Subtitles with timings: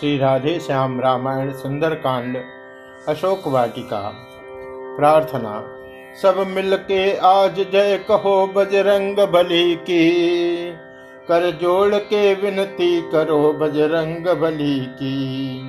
[0.00, 2.36] श्री राधे श्याम रामायण सुंदरकांड
[3.08, 4.12] अशोक वाटिका
[4.98, 5.76] प्रार्थना।
[6.22, 10.10] सब मिलके आज जय कहो बजरंग बली की।
[11.28, 15.60] कर जोड़ के विनती करो बजरंग बली की।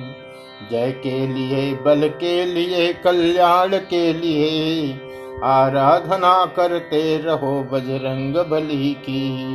[0.70, 4.90] जय के लिए, बल के लिए, कल्याण के लिए,
[5.42, 9.46] आराधना करते रहो बजरंग बली की।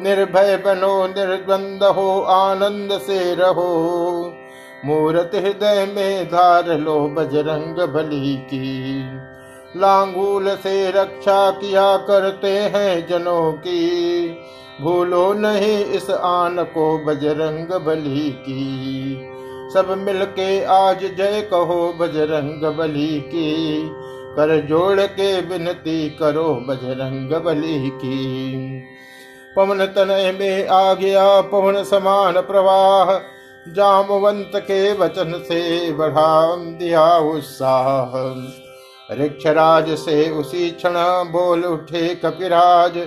[0.00, 4.32] निर्भय बनो निर्द्वंद हो आनंद से रहो।
[4.84, 9.00] मूर्त हृदय में धार लो बजरंग बली की।
[9.76, 14.28] लांगूल से रक्षा किया करते हैं जनों की।
[14.80, 19.14] भूलो नहीं इस आन को बजरंग बली की।
[19.74, 23.88] सब मिलके आज जय कहो बजरंग बली की।
[24.36, 28.93] कर जोड़ के विनती करो बजरंग बली की।
[29.56, 33.12] पवन तनय में आ गया पवन समान प्रवाह।
[33.66, 38.16] जामवंत के वचन से बढ़ा दिया उत्साह।
[39.16, 40.94] ऋक्षराज से उसी क्षण
[41.32, 42.98] बोल उठे कपिराज।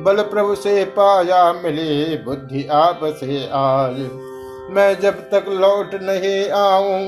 [0.00, 3.98] बल प्रभु से पाया मिले बुद्धि आप से आज
[4.70, 7.00] मैं जब तक लौट नहीं आऊँ,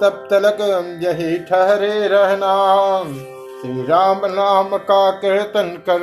[0.00, 0.58] तब तलक
[1.02, 2.52] यही ठहरे रहना।
[3.60, 6.02] श्री राम नाम का कीर्तन कर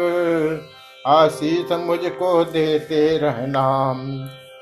[1.07, 3.67] आशीष मुझको देते रहना।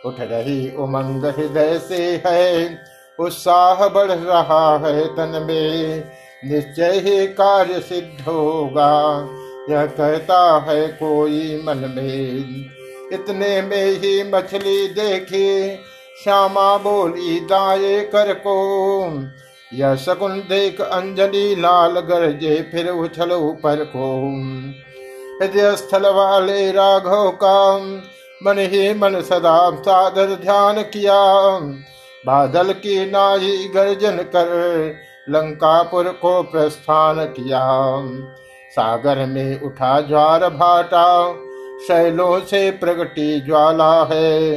[0.05, 2.79] उठ रही उमंग हृदय से है,
[3.19, 6.03] उत्साह बढ़ रहा है तन में।
[6.45, 8.91] निश्चय ही कार्य सिद्ध होगा,
[9.69, 12.65] यह कहता है कोई मन में।
[13.13, 15.75] इतने में ही मछली देखी,
[16.23, 18.57] श्यामा बोली, दाए कर को।
[19.73, 24.05] यह शकुन देख अंजलि लाल गरजे फिर उछल ऊपर को।
[25.41, 27.77] हृदय स्थल वाले राघव का
[28.43, 31.49] मन ही मन सदा सादर ध्यान किया।
[32.25, 34.47] बादल की नाई गर्जन कर,
[35.29, 38.01] लंकापुर को प्रस्थान किया।
[38.71, 41.33] सागर में उठा ज्वार भाटा,
[41.87, 44.55] शैलों से प्रगटी ज्वाला है।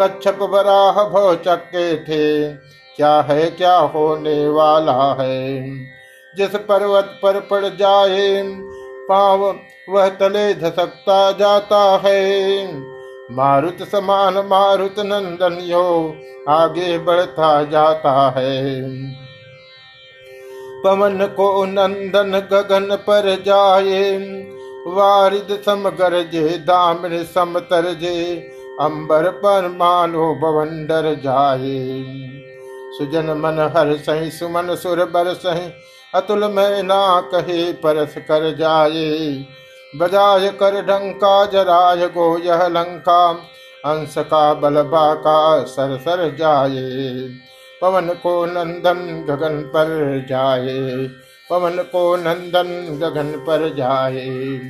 [0.00, 2.52] कच्छप बराह भव चक्के थे,
[2.96, 5.70] क्या है, क्या होने वाला है?
[6.36, 8.42] जिस पर्वत पर पड़ जाए
[9.10, 12.20] पाव, वह तले धसकता जाता है।
[13.32, 16.14] मारुत समान, मारुत नंदन यो
[16.48, 18.82] आगे बढ़ता जाता है।
[20.84, 24.18] पवन को नंदन गगन पर जाए,
[24.86, 28.34] वारिद सम गरजे दामिन सम तरजे
[28.80, 32.04] अंबर पर मानो बवंडर जाए।
[32.98, 35.68] सुजन मन हर सही, सुमन सुर बर सही
[36.14, 39.44] अतुल में ना कहे परस कर जाए।
[39.96, 43.30] बजाय कर ढंका, जराय गो यह लंका।
[43.84, 47.28] अंश का बलबा का सर सर जाए।
[47.82, 49.88] पवन को नंदन गगन पर
[50.28, 51.08] जाए।
[51.50, 54.60] पवन को नंदन गगन पर जाए।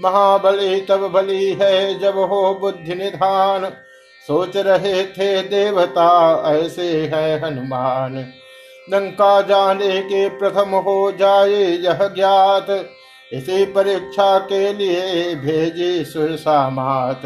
[0.00, 3.64] महाबली तब बली है जब हो बुद्धि निधान।
[4.26, 8.32] सोच रहे थे देवता ऐसे है हनुमान।
[8.90, 12.66] लंका जाने के प्रथम हो जाए यह ज्ञात।
[13.32, 17.22] इसी परीक्षा के लिए भेजी सुरसामात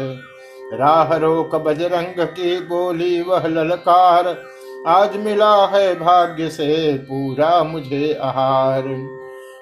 [0.73, 4.43] राह रोक बजरंग की बोली वह ललकार।
[4.87, 8.83] आज मिला है भाग्य से पूरा मुझे आहार।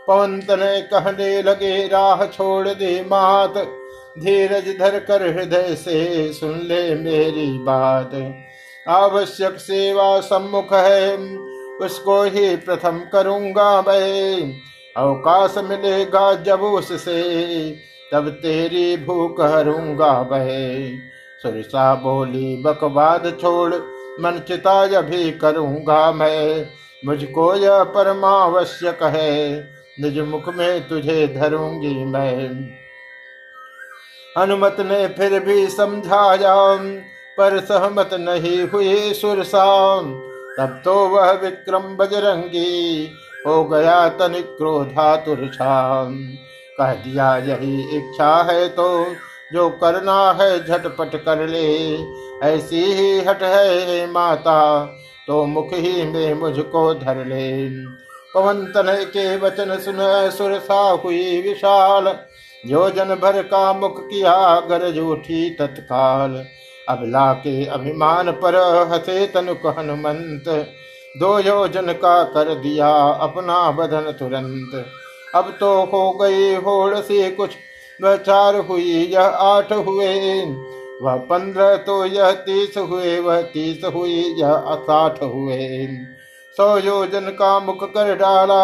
[0.07, 3.53] पवन तने कहने लगे, राह छोड़ दे मात।
[4.19, 8.11] धीरज धर कर हृदय से सुन ले मेरी बात।
[8.87, 11.17] आवश्यक सेवा सम्मुख है।
[11.81, 14.53] उसको ही प्रथम करूँगा मैं।
[14.97, 17.71] अवकाश मिलेगा जब उससे,
[18.13, 20.89] तब तेरी भूख हरूँगा बहे
[21.43, 23.75] सुरसा बोली, बकवाद छोड़
[24.21, 26.65] मन चिता भी करूँगा मैं।
[27.05, 29.59] मुझको यह परमावश्यक है,
[30.01, 32.49] निज मुख में तुझे धरूँगी मैं।
[34.37, 36.75] हनुमत ने फिर भी समझाया,
[37.37, 40.03] पर सहमत नहीं हुई सुरसा।
[40.57, 43.09] तब तो वह विक्रम बजरंगी।
[43.47, 46.03] हो गया तनिक क्रोधातुरछा।
[46.77, 48.87] कह दिया, यही इच्छा है तो
[49.53, 51.67] जो करना है झटपट कर ले।
[52.45, 54.85] ऐसी ही हट है माता
[55.27, 57.69] तो मुख ही में मुझको धर ले।
[58.35, 59.97] पवन तनय के वचन सुन
[60.31, 62.13] सुरसा हुई विशाल।
[62.63, 66.31] योजन भर का मुख किया, गरज उठी तत्काल।
[66.87, 68.55] अबला के अभिमान पर
[68.91, 70.49] हसे तनुक हनुमंत।
[71.15, 72.89] दो योजन का कर दिया
[73.21, 74.85] अपना बदन तुरंत।
[75.35, 77.55] अब तो हो गई होड़ से कुछ,
[77.99, 80.41] वह चार हुई, यह आठ हुए।
[81.01, 85.87] वह पंद्रह तो यह तीस हुए, वह तीस हुई, यह साठ हुए।
[86.57, 88.63] सौ योजन का मुख कर डाला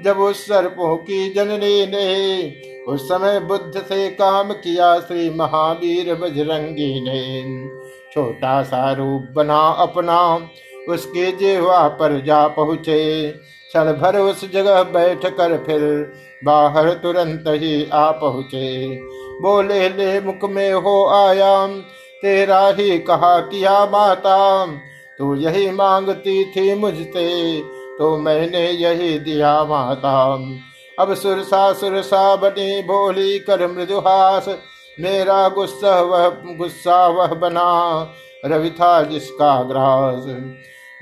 [0.00, 2.52] जब उस सर्पों की जननी ने
[2.92, 7.68] उस समय बुद्ध से काम किया, श्री महावीर बजरंगी ने।
[8.14, 10.48] छोटा सा रूप बना अपना,
[10.88, 16.12] उसके जेवा पर जा पहुँचे। क्षण भर उस जगह बैठ कर फिर
[16.44, 18.98] बाहर तुरंत ही आ पहुँचे।
[19.42, 21.66] बोले, ले मुख में हो आया,
[22.22, 24.66] तेरा ही कहा किया माता,
[25.18, 27.58] तू यही मांगती थी मुझसे।
[27.98, 30.34] तो मैंने यही दिया माता।
[30.98, 34.48] अब सुरसा सुरसा बनी बोली कर मृदुहास
[35.00, 37.70] मेरा गुस्सा वह गुस्सा वह बना।
[38.46, 40.24] रवि था जिसका ग्रास।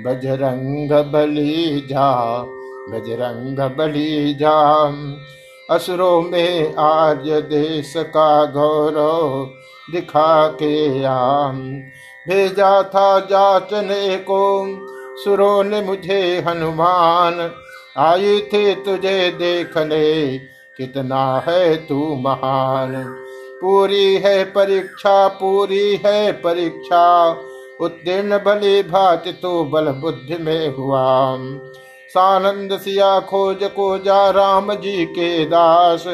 [0.02, 2.38] बजरंग बली जा,
[2.88, 4.58] बजरंग बली जा।
[5.70, 9.50] असुरों में आर्य देश का गौरव
[9.92, 11.60] दिखा के आम।
[12.28, 14.64] भेजा था जाचने को
[15.16, 17.50] सुरों ने मुझे हनुमान।
[17.98, 20.38] आई थे तुझे देखने,
[20.76, 23.04] कितना है तू महान।
[23.60, 27.30] पूरी है परीक्षा, पूरी है परीक्षा।
[27.80, 31.36] उत्तीर्ण भली भात तो बल बुद्धि में हुआ।
[32.08, 36.04] सानंद सिया खोज को जा राम जी के दास।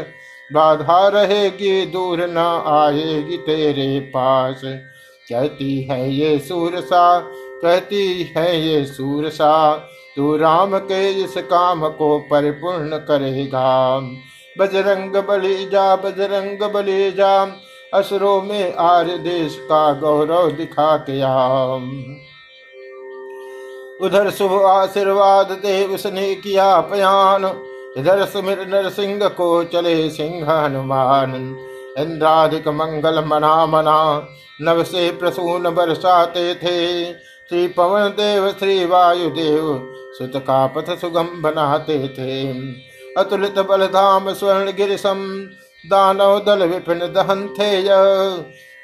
[0.52, 4.60] बाधा रहेगी, दूर न आएगी तेरे पास।
[5.28, 7.18] कहती है ये सूरसा
[7.62, 9.74] कहती है ये सूरसा,
[10.16, 13.98] तू राम के इस काम को परिपूर्ण करेगा।
[14.56, 17.34] बजरंग बली जा, बजरंग बली जा,
[17.94, 21.18] असुरों में आर्य देश का गौरव दिखा के
[23.98, 27.44] उधर शुभ आशीर्वाद दे उसने किया पयान,
[27.98, 31.34] इधर सुमिर नरसिंह को चले सिंह हनुमान
[31.98, 34.28] इंद्राधिक मंगल मना मना,
[34.62, 37.10] नव से प्रसून बरसाते थे
[37.50, 39.66] श्री पवन देव श्री वायुदेव
[40.12, 42.42] सुत का पथ सुगम बनाते थे।
[43.16, 45.22] अतुलित बलधाम स्वर्ण गिरिशम
[45.84, 47.70] दानव दल विपिन दहन थे।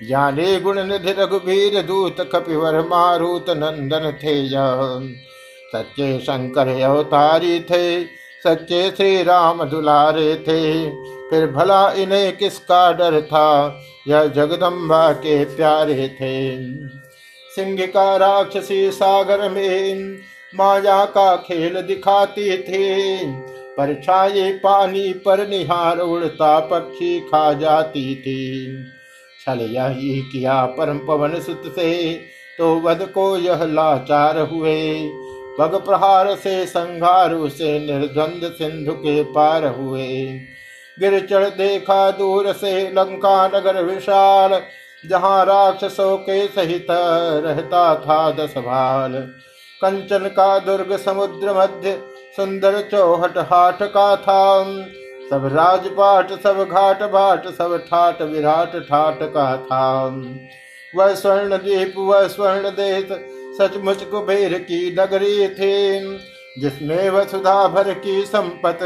[0.07, 8.05] याने गुण निधि रघुवीर दूत कपिवर मारुत नंदन थे। सच्चे शंकर अवतारी थे,
[8.45, 10.91] सच्चे श्री राम दुलारे थे।
[11.31, 13.49] फिर भला इन्हें किसका डर था,
[14.09, 16.35] यह जगदम्बा के प्यारे थे।
[17.57, 20.19] सिंह का राक्षसी सागर में
[20.55, 23.25] माया का खेल दिखाती थी।
[23.77, 28.67] पर छाए पानी पर निहार उड़ता पक्षी खा जाती थी।
[29.41, 32.15] छल यही किया परम पवन सुत से
[32.59, 35.11] तो वध को यह लाचार हुए।
[35.59, 40.09] पग प्रहार से संघारु से निर्द्वंद सिंधु के पार हुए।
[40.99, 44.51] गिर चढ़ देखा दूर से लंका नगर विशाल
[45.11, 49.13] जहाँ राक्षसों के सहित रहता था दस भाल
[49.81, 52.03] कंचन का दुर्ग समुद्र मध्य,
[52.37, 54.63] सुंदर चौहट हाट का था।
[55.31, 60.07] सब राजपाट, सब घाट बाट सब ठाट विराट ठाट का था।
[60.97, 63.09] वह स्वर्ण दीप वह स्वर्ण देश
[63.59, 66.19] सचमुच कुबेर की नगरी थी।
[66.59, 68.79] जिसमें वसुधा भर की संपत,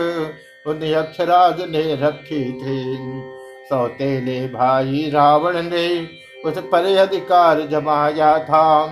[0.66, 2.96] उन्हें अक्षराज ने रखी थी।
[3.68, 6.08] सौतेले भाई रावण ने
[6.44, 8.86] उस पर अधिकार जमाया था।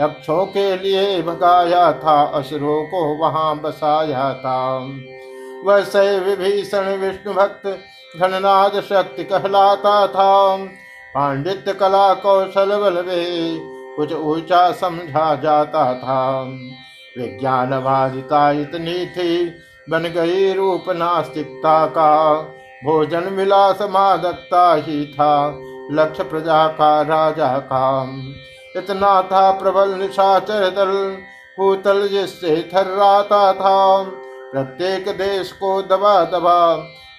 [0.00, 4.78] रक्षों के लिए भगाया था, असुरों को वहाँ बसाया था।
[5.64, 5.78] वह
[6.18, 7.78] विभीषण विष्णु भक्त
[8.20, 10.56] धननाद शक्ति कहलाता था।
[11.14, 13.04] पांडित्य कला कौशल बल
[13.96, 16.42] कुछ ऊँचा समझा जाता था।
[17.18, 19.46] विज्ञानवादिता इतनी थी,
[19.90, 22.40] बन गई रूप नास्तिकता का।
[22.86, 25.32] भोजन विलास मादकता ही था
[25.92, 27.86] लक्ष्य प्रजा का राजा का
[28.76, 30.92] इतना था प्रबल निशाचर दल
[31.58, 34.02] भूतल जिससे थर्राता था।
[34.52, 36.60] प्रत्येक देश को दबा दबा,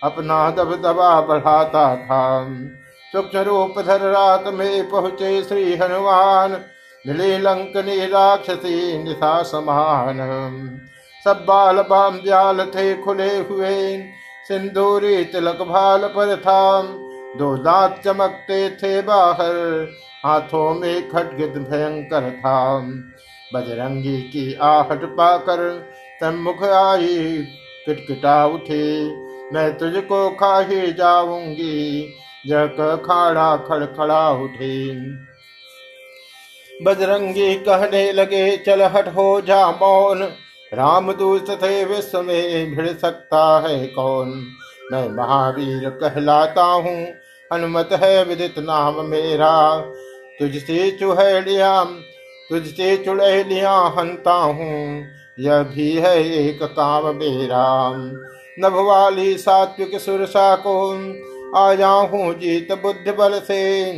[0.03, 2.23] अपना दब दबा बढ़ाता था।
[3.13, 6.57] सूक्ष्म रूप धर रात में पहुँचे श्री हनुमान
[7.05, 10.17] लंकनी राक्षसी निशा समान।
[11.25, 13.75] सब बाल बाम जाल थे खुले हुए
[14.47, 16.81] सिंदूरी तिलक भाल पर था
[17.37, 19.55] दो दांत चमकते थे बाहर,
[20.25, 22.57] हाथों में खटगित भयंकर था
[23.53, 25.59] बजरंगी की आहट पाकर
[26.21, 27.17] सम्मुख आई
[27.85, 28.85] किटकिटा उठे,
[29.53, 32.01] मैं तुझको खा ही जाऊँगी,
[32.47, 34.75] जग खाड़ा खड़खड़ा उठे।
[36.71, 40.27] बजरंगी कहने लगे, चल हट हो जा मौन।
[40.73, 44.47] राम दूत थे विश्व में भिड़ सकता है कौन?
[44.91, 47.07] मैं महावीर कहलाता हूँ।
[47.51, 49.79] अनुमत है विदित नाम मेरा।
[50.39, 51.83] तुझसे चुहलिया,
[52.49, 55.05] तुझसे चुड़ैलिया हंता हूँ।
[55.39, 57.93] यह भी है एक काम मेरा।
[58.59, 60.91] नभ वाली सात्विक सुरसा को
[61.57, 63.93] आया हूँ जीत बुद्ध बल से।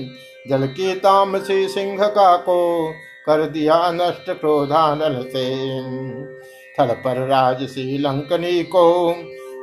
[0.50, 2.94] जल की तामसी सिंह का को
[3.26, 5.70] कर दिया नष्ट क्रोधानल से।
[6.80, 9.10] थल पर राजसी लंकनी को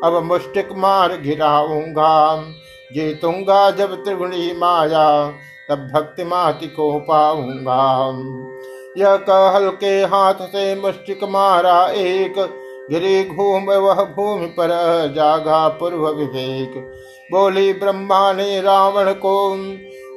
[0.04, 2.44] अब मुष्टिक मार घिराऊँगा।
[2.92, 5.30] जीतूँगा जब त्रिगुणी माया,
[5.70, 8.08] तब भक्ति माति को पाऊँगा।
[8.99, 12.35] यह कहल के हाथ से मुष्टिक मारा एक,
[12.90, 14.68] गिरी घूम वह भूमि पर
[15.16, 16.75] जागा पूर्व विवेक।
[17.32, 19.56] बोली ब्रह्मा ने रावण को,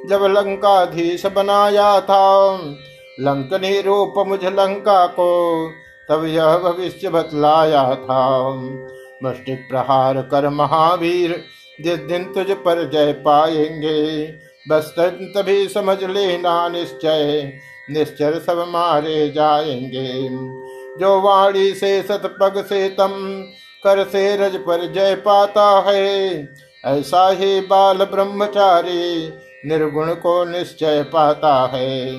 [0.08, 2.52] जब लंकाधीश बनाया था,
[3.20, 5.30] लंकनी रूप मुझ लंका को
[6.10, 8.50] तब यह भविष्य बतलाया था
[9.24, 11.44] मस्टिक प्रहार कर महावीर
[11.80, 14.26] जिस दिन तुझ पर जय पाएँगे।
[14.68, 17.52] बस तभी समझ लेना निश्चय,
[17.90, 20.28] निश्चर सब मारे जाएँगे।
[20.98, 23.42] जो वाणी से सतपग से तम,
[23.84, 26.48] कर से रज पर जय पाता है।
[26.84, 29.32] ऐसा ही बाल ब्रह्मचारी,
[29.66, 32.14] निर्गुण को निश्चय पाता है।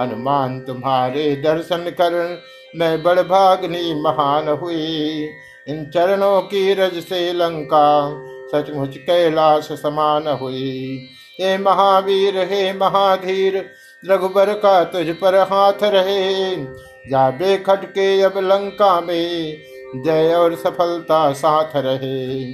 [0.00, 2.42] हनुमान तुम्हारे दर्शन कर
[2.76, 5.28] मैं बड़ भागनी महान हुई।
[5.68, 8.20] इन चरणों की रज से लंका
[8.52, 11.08] सचमुच कैलाश समान हुई।
[11.40, 13.70] हे महावीर, हे महाधीर,
[14.06, 16.56] रघुबर का तुझ पर हाथ रहे।
[17.10, 19.56] जा बेखटके अब लंका में
[19.96, 22.52] जय और सफलता साथ रहे।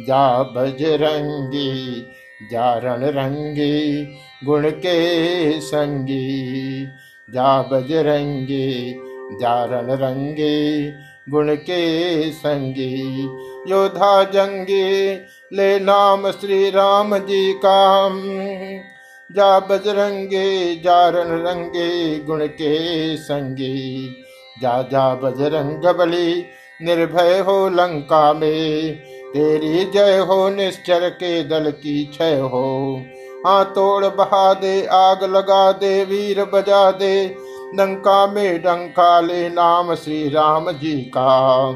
[0.00, 2.06] जा बजरंगी,
[2.52, 4.08] जा रण रंगी
[4.44, 6.86] गुण के संगी।
[7.30, 10.92] जा बजरंगी जा रण रंगी
[11.28, 13.22] गुण के संगी
[13.68, 15.14] योधा जंगी
[15.52, 18.08] ले नाम श्री राम जी का।
[19.32, 22.74] जा बजरंगे जा रण रंगे गुण के
[23.16, 24.16] संगी
[24.62, 26.44] जा जा बजरंग बली,
[26.82, 28.94] निर्भय हो लंका में।
[29.32, 33.02] तेरी जय हो निश्चर के दल की क्षय हो।
[33.46, 37.43] हाँ तोड़ बहा दे, आग लगा दे, वीर बजा दे।
[37.80, 41.72] लंका में डंका ले नाम श्री राम जी का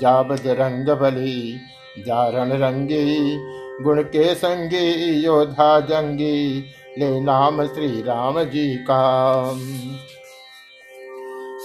[0.00, 1.60] जा बजरंग बली
[2.06, 3.36] जा रण रंगी
[3.82, 4.86] गुण के संगी
[5.24, 6.64] योधा जंगी
[6.98, 9.02] ले नाम श्री राम जी का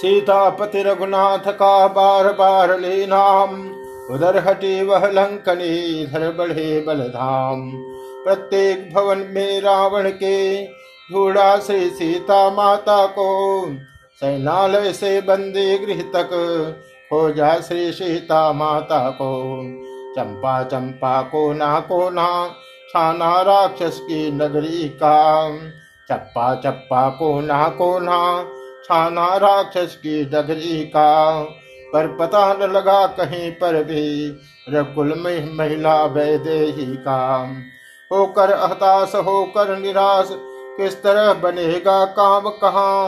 [0.01, 3.55] सीतापति रघुनाथ का बार बार ले नाम
[4.12, 7.72] उधर हटे वह लंकनी धर बढ़े बलधाम।
[8.25, 10.65] प्रत्येक भवन में रावण के
[11.10, 13.65] ढूढ़ा श्री सीता माता को,
[14.19, 16.29] सैनालय से बंदी गृह तक
[17.12, 19.63] हो जा श्री सीता माता को।
[20.15, 22.27] चंपा चंपा को ना को ना
[22.89, 25.50] छाना राक्षस की नगरी का,
[26.10, 28.43] चप्पा चप्पा को ना को ना
[28.86, 31.43] छाना राक्षस की नगरी का।
[31.93, 34.27] पर पता न लगा कहीं पर भी
[34.69, 37.19] रकुल में महिला वैदेही का।
[38.12, 40.29] होकर हताश, होकर निराश
[40.77, 43.06] किस तरह बनेगा काम कहा?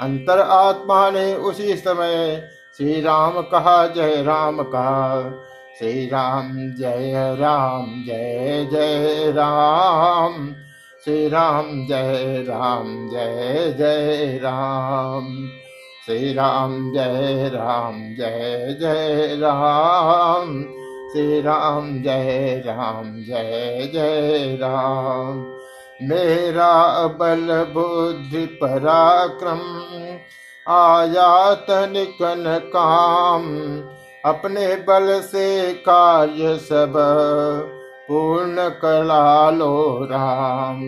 [0.00, 5.30] अंतर आत्मा ने उसी समय श्री राम कहा, जय राम कहा
[5.78, 10.54] श्री राम जय राम, जय जय राम।
[11.04, 15.48] श्री राम जय राम, जय जय राम।
[16.06, 20.62] श्री राम जय राम, जय जय राम।
[21.12, 25.59] श्री राम जय राम, जय जय राम।
[26.02, 29.60] मेरा बल बुद्धि पराक्रम
[30.72, 32.44] आयात निकन
[32.76, 33.42] काम,
[34.24, 36.92] अपने बल से कार्य सब
[38.08, 40.80] पूर्ण कला लो राम।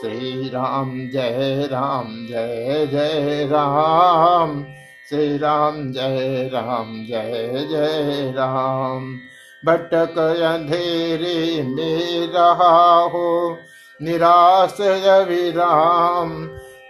[0.00, 4.64] श्री राम जय राम, जय जय राम।
[5.10, 9.18] श्री राम जय राम, जय जय राम।
[9.66, 13.58] भटक अंधेरे में रहा हो
[14.02, 16.30] निराश अविराम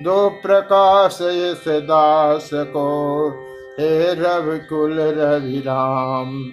[0.02, 3.28] दो प्रकाश इस दास को।
[3.80, 6.44] हे रविकुल रवि राम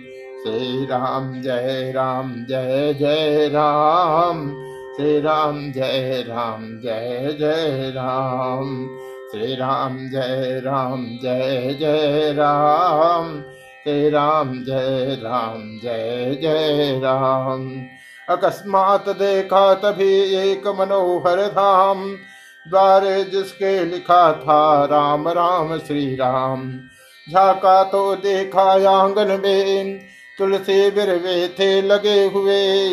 [0.43, 4.50] श्री राम जय राम, जय जय राम।
[4.98, 8.89] श्री राम जय राम, जय जय राम।
[9.31, 13.41] श्री राम जय राम, जय जय राम।
[13.83, 17.86] श्री राम जय राम, जय जय राम।
[18.30, 22.15] अकस्मात देखा तभी एक मनोहर धाम,
[22.70, 26.80] द्वारे जिसके लिखा था राम राम, श्री राम।
[27.32, 30.00] झाका तो देखा आँगन में,
[30.38, 32.89] तुलसी बिरवे थे लगे हुए।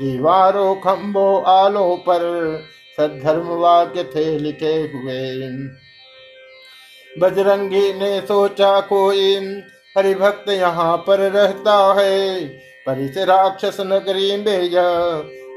[0.00, 2.20] दीवारों खम्बो आलो पर
[3.00, 5.40] सद्धर्म वाक्य थे लिखे हुए।
[7.20, 9.36] बजरंगी ने सोचा कोई,
[9.98, 12.40] हरिभक्त यहाँ पर रहता है।
[12.86, 14.70] परिस राक्षस नगरी में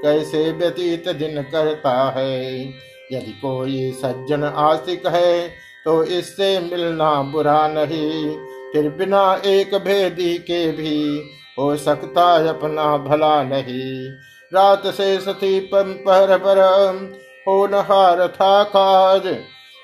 [0.03, 2.61] कैसे व्यतीत दिन करता है।
[3.11, 5.47] यदि कोई सज्जन आशिक है
[5.85, 8.29] तो इससे मिलना बुरा नहीं।
[8.73, 10.97] फिर बिना एक भेदी के भी
[11.59, 14.09] हो सकता अपना भला नहीं।
[14.51, 16.59] रात से सती पर पर
[17.47, 19.27] हो नहार था काज।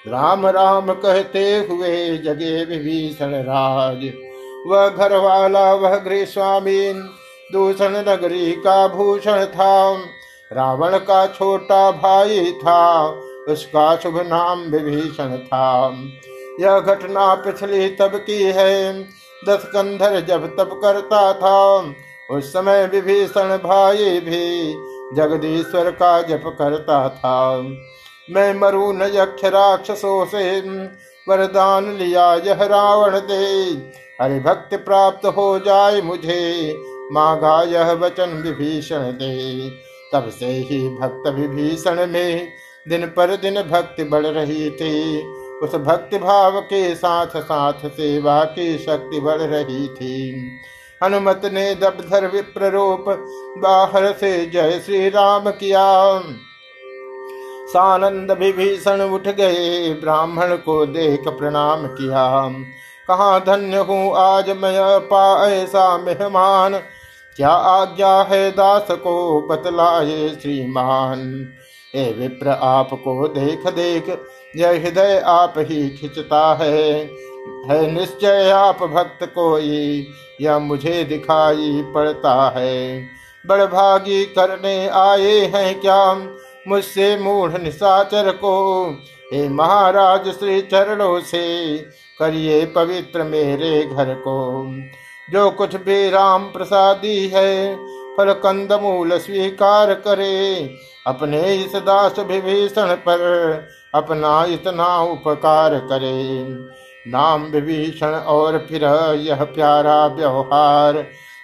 [0.05, 4.11] राम राम कहते हुए जगे विभीषण राज।
[4.67, 6.79] वह घर वाला वह गृह स्वामी
[7.51, 9.93] दूषण नगरी का भूषण था।
[10.53, 13.09] रावण का छोटा भाई था,
[13.49, 15.93] उसका शुभ नाम विभीषण था।
[16.59, 19.03] यह घटना पिछली तब की है,
[19.49, 21.93] दस कंधर जब तब करता था।
[22.31, 24.73] उस समय विभीषण भाई भी
[25.15, 27.61] जगदीश्वर का जप करता था।
[28.31, 30.61] मैं मरु न यक्ष राक्षसों से,
[31.29, 33.71] वरदान लिया यह रावण दे।
[34.21, 36.73] हरि भक्त प्राप्त हो जाए मुझे
[37.12, 39.69] मांगा यह वचन विभीषण दे
[40.13, 42.47] तब से ही भक्त विभीषण में
[42.88, 45.21] दिन पर दिन भक्ति बढ़ रही थी।
[45.63, 50.51] उस भक्ति भाव के साथ साथ सेवा की शक्ति बढ़ रही थी।
[51.03, 53.05] हनुमत ने दबधर विप्ररूप
[53.57, 56.19] बाहर से जय श्री राम किया।
[57.67, 62.50] सानंद विभीषण उठ गए, ब्राह्मण को देख प्रणाम किया।
[63.07, 66.74] कहा धन्य हूँ आज मैं पा ऐसा मेहमान।
[67.36, 71.50] क्या आज्ञा है दास को बतलाए श्रीमान?
[71.96, 74.20] हे विप्र, आपको देख देख,
[74.56, 76.92] यह हृदय आप ही खिंचता है।
[77.65, 80.08] है निश्चय आप भक्त कोई,
[80.42, 83.06] यह मुझे दिखाई पड़ता है।
[83.48, 86.13] बड़भागी करने आए हैं क्या
[86.68, 88.86] मुझसे मूढ़ निशाचर को?
[89.34, 91.77] हे महाराज, श्री चरणों से
[92.20, 94.65] करिए पवित्र मेरे घर को।
[95.29, 97.75] जो कुछ भी राम प्रसादी है,
[98.17, 100.75] फल कंद मूल स्वीकार करे।
[101.07, 103.21] अपने इस दास विभीषण पर
[103.95, 106.45] अपना इतना उपकार करे।
[107.07, 108.83] नाम विभीषण और फिर
[109.19, 110.93] यह प्यारा व्यवहार।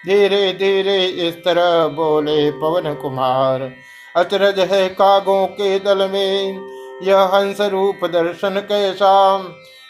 [0.05, 3.71] धीरे धीरे इस तरह बोले पवन कुमार।
[4.15, 6.59] अचरज है कागों के दल में,
[7.03, 9.37] यह हंस रूप दर्शन कैसा?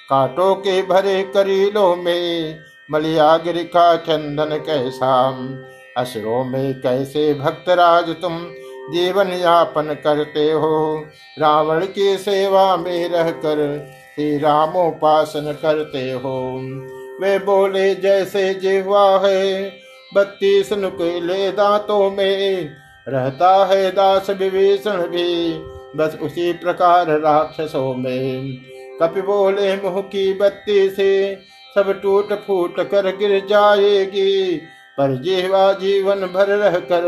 [0.10, 2.60] कांटों के भरे करीलों में
[2.92, 5.32] मलियागिर का चंदन कैसा
[5.98, 8.48] असुरों में कैसे भक्तराज तुम?
[8.94, 11.06] जीवन यापन करते हो।
[11.40, 16.60] रावण की सेवा में रहकर श्री रामोपासन करते हो।
[17.22, 19.72] वे बोले, जैसे जिह्वा है,
[20.16, 22.70] बत्तीस नुकीले दांतों में
[23.08, 25.54] रहता है दास विभीषण भी,
[25.96, 28.58] बस उसी प्रकार राक्षसों में।
[29.02, 31.40] कपि बोले, मुह की बत्ती से
[31.76, 34.56] सब टूट फूट कर गिर जाएगी,
[34.98, 37.04] पर जीवा जीवन भर रह कर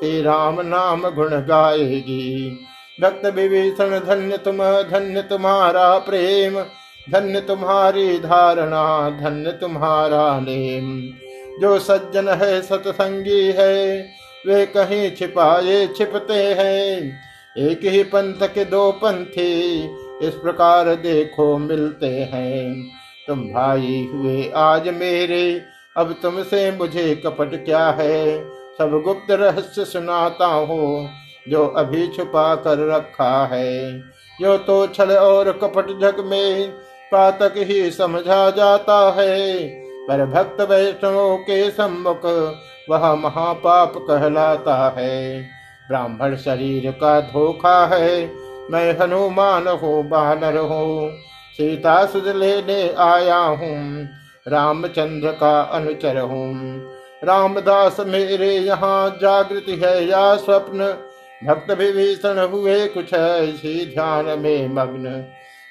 [0.00, 2.58] श्री राम नाम गुण गाएगी।
[3.02, 6.60] भक्त विभीषण, धन्य तुम, धन्य तुम्हारा प्रेम,
[7.12, 11.14] धन्य तुम्हारी धारणा, धन्य तुम्हारा नेम।
[11.60, 14.06] जो सज्जन है, सतसंगी है,
[14.46, 17.20] वे कहीं छिपाए, छिपते हैं।
[17.58, 19.84] एक ही पंथ के दो पंथी,
[20.22, 22.86] इस प्रकार देखो मिलते हैं।
[23.28, 25.62] तुम भाई हुए आज मेरे,
[25.96, 28.38] अब तुमसे मुझे कपट क्या है?
[28.78, 31.08] सब गुप्त रहस्य सुनाता हूँ,
[31.48, 33.98] जो अभी छुपा कर रखा है।
[34.40, 36.68] जो तो छल और कपट जग में
[37.12, 39.68] पातक ही समझा जाता है,
[40.08, 42.26] पर भक्त वैष्णवों के सम्मुख
[42.90, 45.42] वह महापाप कहलाता है।
[45.88, 48.30] ब्राह्मण शरीर का धोखा है,
[48.70, 51.10] मैं हनुमान हूँ, बानर हूँ।
[51.58, 54.08] सीता सुध लेने आया हूँ,
[54.48, 56.52] रामचंद्र का अनुचर हूँ।
[57.24, 60.86] रामदास मेरे यहाँ जागृति है, या स्वप्न?
[61.46, 65.10] भक्त विभीषण हुए कुछ ऐसी ध्यान में मग्न।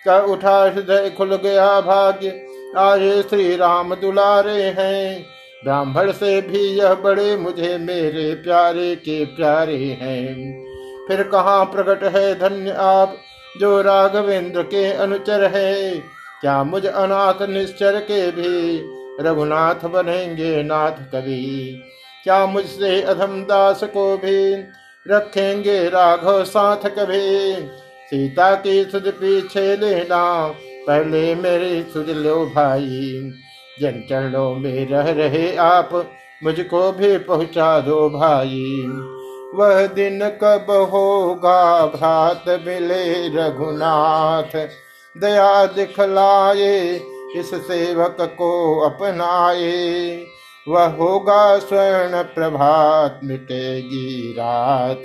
[0.05, 2.29] का उठा हृदय खुल गया भाग्य
[2.77, 5.25] आए श्री राम दुलारे हैं।
[5.63, 10.35] ब्राह्मण से भी यह बड़े मुझे मेरे प्यारे के प्यारे हैं।
[11.07, 13.15] फिर कहाँ प्रकट है धन्य आप?
[13.59, 15.91] जो राघवेंद्र के अनुचर है,
[16.41, 18.81] क्या मुझ अनाथ निश्चर के भी
[19.23, 21.81] रघुनाथ बनेंगे नाथ कवि?
[22.23, 24.53] क्या मुझसे अधम दास को भी
[25.07, 27.53] रखेंगे राघव साथ कभी?
[28.07, 30.53] सीता की सुध पीछे लेना
[30.87, 33.31] पहले मेरी सुध लो भाई।
[33.81, 36.11] जन चरणों में रह रहे आप
[36.43, 38.85] मुझको भी पहुँचा दो भाई।
[39.55, 41.85] वह दिन कब होगा?
[41.85, 44.67] भ्रात मिले रघुनाथ।
[45.17, 47.01] दया दिखलाए,
[47.35, 50.25] इस सेवक को अपनाए।
[50.67, 55.03] वह होगा स्वर्ण प्रभात, मिटेगी रात।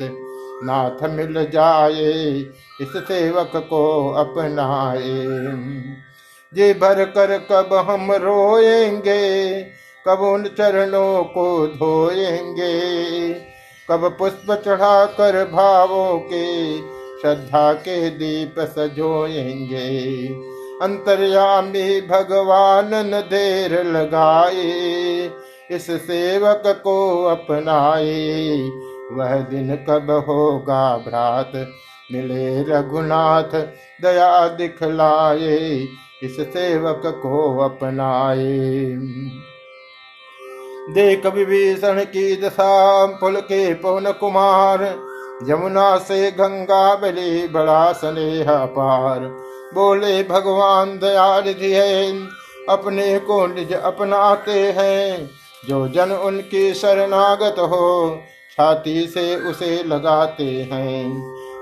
[0.65, 2.13] नाथ मिल जाए,
[2.81, 5.23] इस सेवक को अपनाए।
[6.55, 9.63] जे भर कर कब हम रोएँगे?
[10.09, 13.52] कब उन चरणों को धोएँगे?
[13.91, 16.79] कब पुष्प चढ़ा कर भावों के
[17.21, 20.27] श्रद्धा के दीप सजोएँगे।
[20.83, 25.31] अंतर्यामी भगवान न देर लगाए,
[25.71, 28.71] इस सेवक को अपनाए।
[29.13, 31.53] वह दिन कब होगा भ्रात,
[32.13, 33.55] मिले रघुनाथ
[34.03, 35.87] दया दिखलाए,
[36.23, 38.99] इस सेवक को अपनाए।
[40.91, 44.85] देख विभीषण की दशा, पुल के पवन कुमार।
[45.49, 49.19] यमुना से गंगा बली बड़ा स्नेह पार।
[49.75, 52.23] बोले, भगवान दयाल जी है,
[52.69, 55.31] अपने को निज अपनाते हैं।
[55.69, 58.21] जो जन उनकी शरणागत हो,
[58.53, 61.07] छाती से उसे लगाते हैं।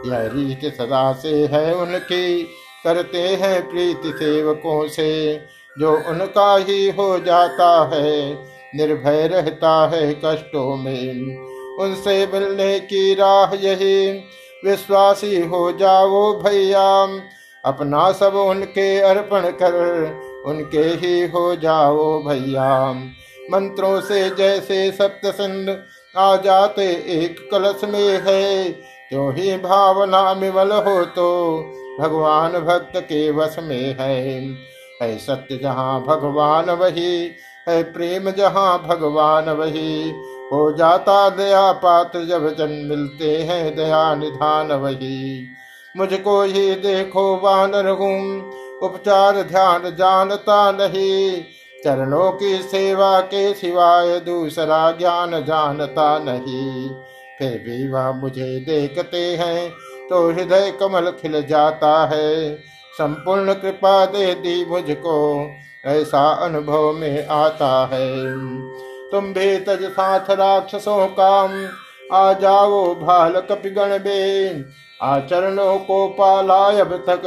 [0.07, 2.43] यह रीत सदा से है उनकी,
[2.85, 5.41] करते हैं प्रीति सेवकों से।
[5.79, 11.37] जो उनका ही हो जाता है निर्भय रहता है कष्टों में।
[11.79, 14.25] उनसे मिलने की राह यही।
[14.65, 17.19] विश्वासी हो जाओ भैया।
[17.65, 19.75] अपना सब उनके अर्पण कर,
[20.47, 22.93] उनके ही हो जाओ भैया।
[23.51, 25.83] मंत्रों से जैसे सप्त सिंध
[26.17, 28.65] आ जाते, एक कलश में है।
[29.09, 31.57] क्यों ही भावना विमल हो तो
[32.01, 34.41] भगवान भक्त के वश में है।
[35.03, 37.33] है सत्य जहाँ भगवान वही
[37.71, 40.11] है प्रेम जहाँ भगवान वही,
[40.53, 45.47] हो जाता दया पात्र जब जन मिलते हैं दया निधान वही।
[45.95, 48.51] मुझको ही देखो वानर हूँ,
[48.83, 51.43] उपचार ध्यान जानता नहीं,
[51.79, 56.89] चरणों की सेवा के सिवाय दूसरा ज्ञान जानता नहीं।
[57.39, 59.71] फिर भी वह मुझे देखते हैं
[60.09, 62.55] तो हृदय कमल खिल जाता है,
[62.95, 65.19] संपूर्ण कृपा दे दी मुझको
[65.85, 68.35] ऐसा अनुभव में आता है।
[69.11, 71.31] तुम भी तज साथ राक्षसों का,
[72.13, 74.51] आ जाओ भाल कपिगण बे।
[75.03, 77.23] आचरणों को पाला अब तक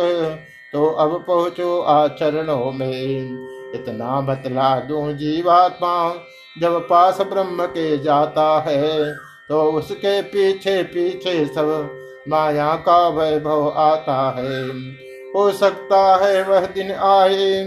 [0.73, 6.13] तो अब पहुंचो आचरणों में। इतना बतला दू जीवात्मा,
[6.55, 9.13] जब पास ब्रह्म के जाता है
[9.49, 11.89] तो उसके पीछे पीछे सब
[12.27, 14.61] माया का वैभव आता है।
[15.31, 17.63] हो सकता है वह दिन आए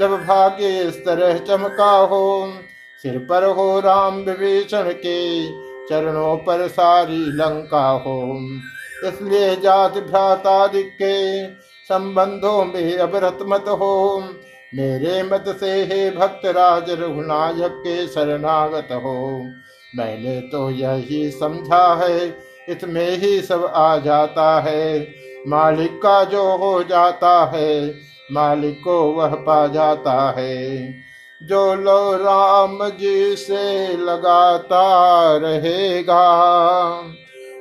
[0.00, 2.52] जब भाग्य इस तरह चमका हो
[3.04, 5.46] सिर पर हो राम विभीषण के
[5.88, 8.20] चरणों पर सारी लंका हो।
[9.06, 11.46] इसलिए जात भ्राता के
[11.86, 14.22] संबंधों में अबरत मत हो।
[14.74, 19.42] मेरे मत से हे भक्त राज रघुनायक के शरणागत हो।
[19.94, 22.26] मैंने तो यही समझा है,
[22.68, 25.06] इसमें ही सब आ जाता है।
[25.48, 27.86] मालिक का जो हो जाता है
[28.32, 30.88] मालिक को वह पा जाता है।
[31.42, 36.32] जो लो राम जी से लगाता रहेगा,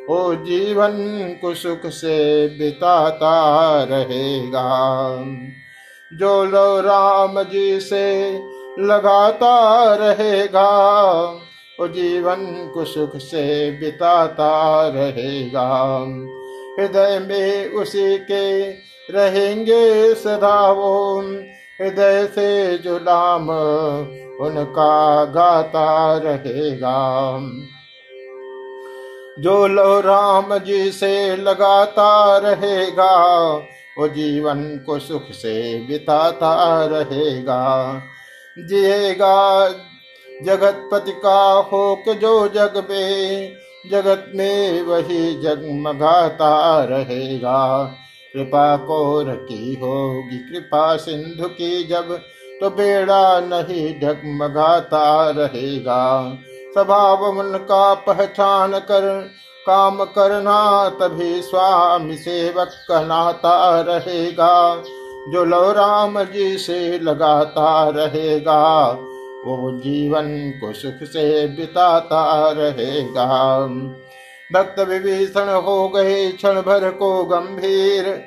[0.10, 0.92] वो जीवन
[1.42, 3.34] को सुख से बिताता
[3.84, 5.24] रहेगा।
[6.14, 8.34] जो लो राम जी से
[8.80, 11.20] लगाता रहेगा,
[11.80, 16.00] वो जीवन को सुख से बिताता रहेगा।
[16.80, 18.72] हृदय में उसी के
[19.12, 21.22] रहेंगे सदा वो
[21.82, 23.50] हृदय से जो नाम
[24.46, 27.40] उनका गाता रहेगा।
[29.40, 33.48] जो लो राम जी से लगाता रहेगा,
[33.98, 38.02] वो जीवन को सुख से बिताता रहेगा।
[38.60, 39.70] जिएगा
[40.44, 43.54] जगतपति का हो के जो जग में,
[43.92, 47.96] जगत में वही जगमगाता रहेगा।
[48.36, 52.20] कृपा को रखी होगी। कृपा सिंधु की जब
[52.62, 56.34] तो बेड़ा नहीं ढगमगाता रहेगा।
[56.74, 59.30] स्वभाव मन का पहचान कर,
[59.68, 64.84] काम करना तभी स्वामी सेवक कहनाता रहेगा।
[65.30, 68.92] जो लो राम जी से लगाता रहेगा,
[69.46, 73.60] वो जीवन को सुख से बिताता रहेगा।
[74.54, 78.22] भक्त विभीषण हो गए क्षण भर को गंभीर।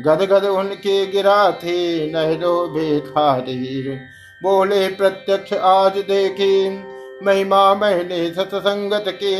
[0.00, 4.00] गद गद उनके गिरा थी नहरो बेखारीर
[4.42, 6.84] बोले, प्रत्यक्ष आज देखी,
[7.22, 9.36] महिमा मैंने सतसंगत की।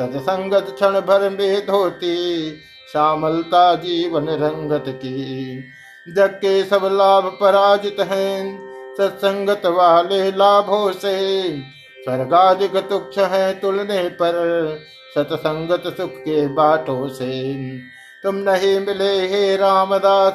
[0.00, 2.50] सतसंगत क्षण भर में धोती
[2.92, 5.64] श्यामलता जीवन रंगत की।
[6.08, 8.58] जग के सब लाभ पराजित हैं,
[8.94, 11.16] सत्संगत वाले लाभों से।
[12.00, 14.34] स्वर्गाधिक तुक्ष है तुलने पर
[15.14, 17.58] सतसंगत सुख के बाटों से।
[18.22, 20.34] तुम नहीं मिले हे रामदास,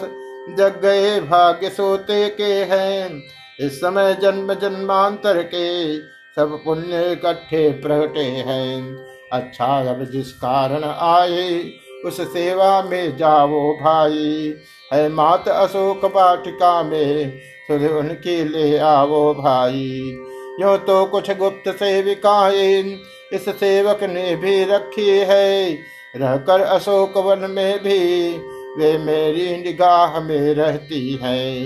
[0.58, 3.24] जग गए भाग्य सोते के हैं।
[3.60, 5.98] इस समय जन्म जन्मांतर के
[6.36, 8.96] सब पुण्य इकट्ठे प्रगटे हैं।
[9.34, 11.72] अच्छा अब जिस कारण आए,
[12.06, 14.56] उस सेवा में जाओ भाई।
[14.94, 20.18] है मात अशोक वाटिका में, सुध उनकी ले आओ भाई।
[20.62, 23.00] यो तो कुछ गुप्त सेविकाएँ
[23.34, 25.72] इस सेवक ने भी रखी है।
[26.16, 28.38] रहकर अशोक वन में भी
[28.78, 31.66] वे मेरी निगाह में रहती है।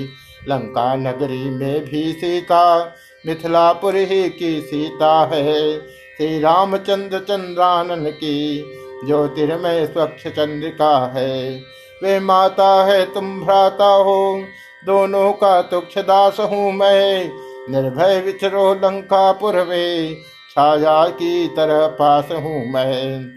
[0.50, 2.96] लंका नगरी में भी सीता,
[3.26, 5.80] मिथिलापुर ही की सीता है।
[6.18, 8.64] श्री रामचंद्र चंद्रानन की
[9.06, 11.62] ज्योतिर्मय स्वच्छ चंद्रिका है।
[12.04, 14.44] वे माता है, तुम भ्राता हो,
[14.86, 17.32] दोनों का तुक्ष दास हूँ मैं।
[17.70, 20.18] निर्भय विचरो लंकापुर में
[20.54, 23.28] छाया की तरह पास हूँ मैं।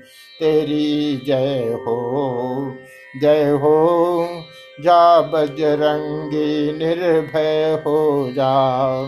[0.41, 2.77] तेरी जय हो
[3.23, 4.27] जय हो,
[4.81, 9.03] जा बजरंगी निर्भय हो जा।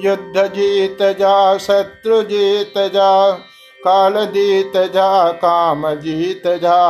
[0.00, 3.30] युद्ध जीत जा, शत्रु जीत जा,
[3.84, 6.80] काल जीत जा, काम जीत जा।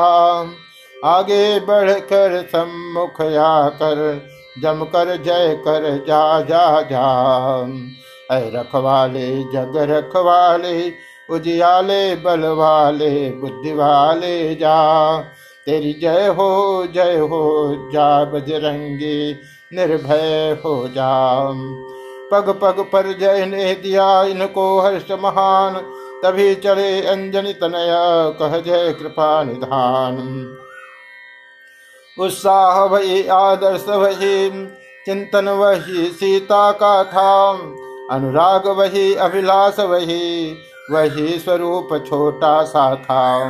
[1.04, 4.26] आगे बढ़कर सम्मुख आकर,
[4.62, 7.08] जमकर जय कर जा जा जा।
[8.32, 10.92] ऐ रखवाले, जग रखवाले,
[11.30, 15.18] उजियाले बल वाले बुद्धि वाले जा।
[15.66, 19.36] तेरी जय हो जय हो, जा बजरंगी,
[19.72, 21.50] निर्भय हो जा।
[22.32, 25.74] पग पग पर जय ने दिया इनको हर्ष महान,
[26.22, 27.88] तभी चले अंजनी तनय,
[28.38, 30.16] कह जय कृपा निधान।
[32.20, 34.50] उत्साह वही, आदर्श वही,
[35.06, 37.52] चिंतन वही, सीता का था
[38.12, 40.52] अनुराग वही अभिलाष वही
[40.90, 43.48] वही स्वरूप छोटा सा था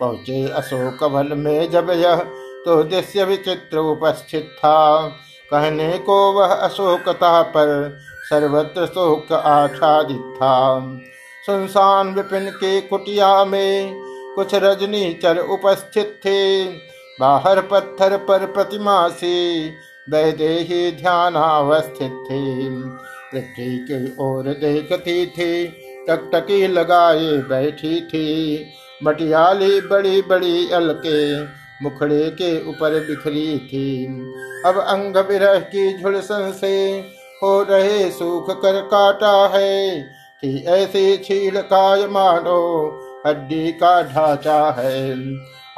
[0.00, 2.16] पहुँचे अशोक वन में जब यह
[2.64, 5.06] तो दृश्य विचित्र उपस्थित था।
[5.50, 10.80] कहने को वह अशोकता पर सर्वत्र शोक आच्छादित था।
[11.46, 13.94] सुनसान विपिन के कुटिया में
[14.36, 16.64] कुछ रजनी चर उपस्थित थे।
[17.20, 19.68] बाहर पत्थर पर प्रतिमा से,
[20.10, 22.42] वैदेही ध्यान अवस्थित थे।
[23.36, 25.66] पृथ्वी की ओर देखती थी,
[26.08, 28.64] टकटकी लगाए बैठी थी।
[29.04, 31.42] मटियाली बड़ी बड़ी अलके
[31.82, 34.06] मुखड़े के ऊपर बिखरी थी।
[34.66, 37.04] अब अंग विरह की झुलसन से
[37.42, 40.00] हो रहे सूख कर काटा है
[40.42, 42.90] कि ऐसे छील काय मानो,
[43.26, 45.10] हड्डी का ढांचा है।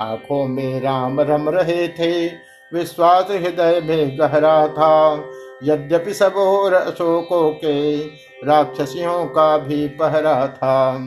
[0.01, 2.27] आँखों में राम रम रहे थे,
[2.75, 5.25] विश्वास हृदय में गहरा था।
[5.63, 7.99] यद्यपि सब और अशोकों के
[8.47, 10.99] राक्षसियों का भी पहरा था,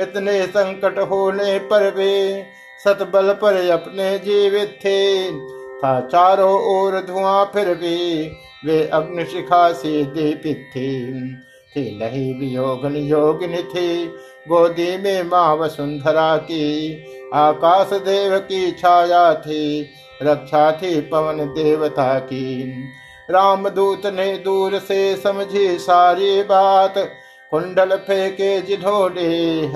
[0.00, 2.44] इतने संकट होने पर वे
[2.84, 5.30] सतबल पर अपने जीवित थे।
[5.78, 8.30] था चारों ओर धुआँ, फिर भी
[8.64, 10.88] वे अग्निशिखा से दीपित थे।
[11.70, 14.06] थी नहीं वियोगन योगिनी थी,
[14.48, 19.90] गोदी में माँ वसुंधरा की आकाश देव की छाया थी,
[20.22, 22.72] रक्षा थी पवन देवता की।
[23.30, 26.94] रामदूत ने दूर से समझी सारी बात।
[27.50, 29.26] कुंडल फेंके जिधोड़े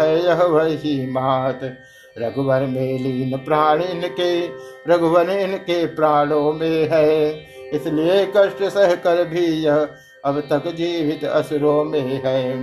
[0.00, 1.60] है यह वही मात।
[2.18, 4.46] रघुवर में लीन प्राण इनके,
[4.88, 7.32] रघुवर इनके प्राणों में है।
[7.74, 9.88] इसलिए कष्ट सह कर भी यह
[10.24, 12.58] अब तक जीवित असुरों में है।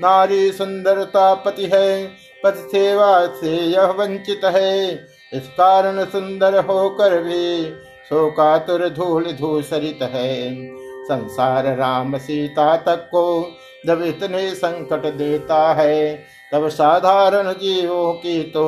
[0.00, 2.06] नारी सुंदरता पति है,
[2.44, 4.92] पति सेवा से यह वंचित है।
[5.32, 7.64] इस कारण सुंदर होकर भी
[8.10, 10.54] शोकातुर धूल धूसरित है।
[11.04, 13.26] संसार राम सीता तक को
[13.86, 16.14] जब इतने संकट देता है,
[16.52, 18.64] तब साधारण जीवों की तो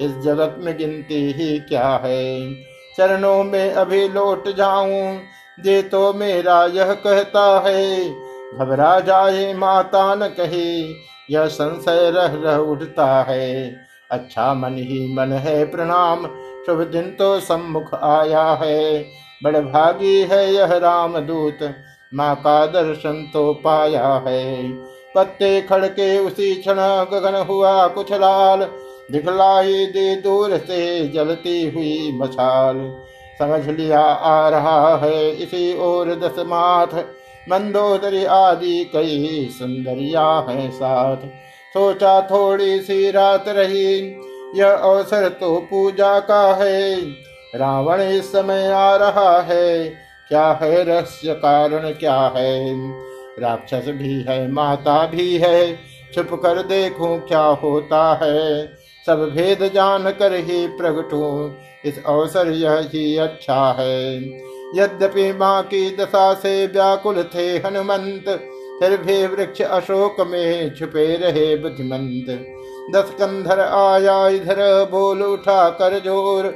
[0.00, 2.54] इस जगत में गिनती ही क्या है।
[2.98, 5.20] चरणों में अभी लौट जाऊँ
[5.58, 8.08] जे तो मेरा यह कहता है,
[8.54, 10.96] घबरा जाए माता न कही,
[11.30, 13.74] यह संशय रह रह उठता है।
[14.10, 16.26] अच्छा मन ही मन है प्रणाम
[16.66, 19.04] शुभ दिन तो सम्मुख आया है
[19.44, 21.58] बड़ भागी है यह राम दूत
[22.12, 24.68] माँ का दर्शन तो पाया है।
[25.14, 26.78] पत्ते खड़के उसी क्षण
[27.12, 28.64] गगन हुआ कुछ लाल
[29.12, 32.76] दिखलाई दे दूर से जलती हुई मछाल।
[33.38, 36.94] समझ लिया आ रहा है इसी ओर दस माथ
[37.48, 41.26] मंदोदरी आदि कई सुंदरिया है साथ।
[41.74, 44.00] सोचा थोड़ी सी रात रही
[44.56, 47.00] यह अवसर तो पूजा का है।
[47.54, 49.88] रावण इस समय आ रहा है।
[50.28, 52.74] क्या है रहस्य कारण क्या है?
[53.38, 55.78] राक्षस भी है, माता भी है।
[56.14, 58.66] छुप कर देखूँ क्या होता है।
[59.06, 64.16] सब भेद जान कर ही प्रगटू। इस अवसर यह ही अच्छा है।
[64.76, 68.24] यद्यपि माँ की दशा से व्याकुल थे हनुमंत,
[68.80, 72.56] फिर भी वृक्ष अशोक में छुपे रहे बुद्धिमंत।
[72.92, 74.58] दस कंधर आया इधर,
[74.90, 76.46] बोल उठा कर ज़ोर।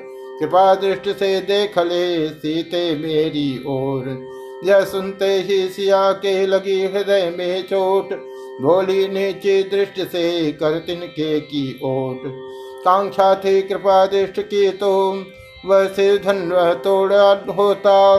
[0.41, 4.09] कृपा दृष्टि से देख ले सीते मेरी ओर।
[4.65, 8.13] यह सुनते ही सिया के लगी हृदय में चोट।
[8.63, 12.23] भोली नीचे दृष्टि से कर तिनके की ओट।
[12.85, 14.91] कांक्षा थी कृपा दृष्टि की तो
[15.67, 18.17] वह सिर धन वह तोड़ा होता।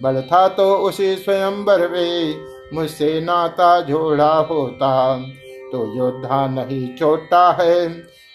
[0.00, 2.34] बल था तो उसी स्वयं वे
[2.72, 4.90] मुझसे नाता जोड़ा होता।
[5.72, 7.88] तो योद्धा नहीं छोटा है,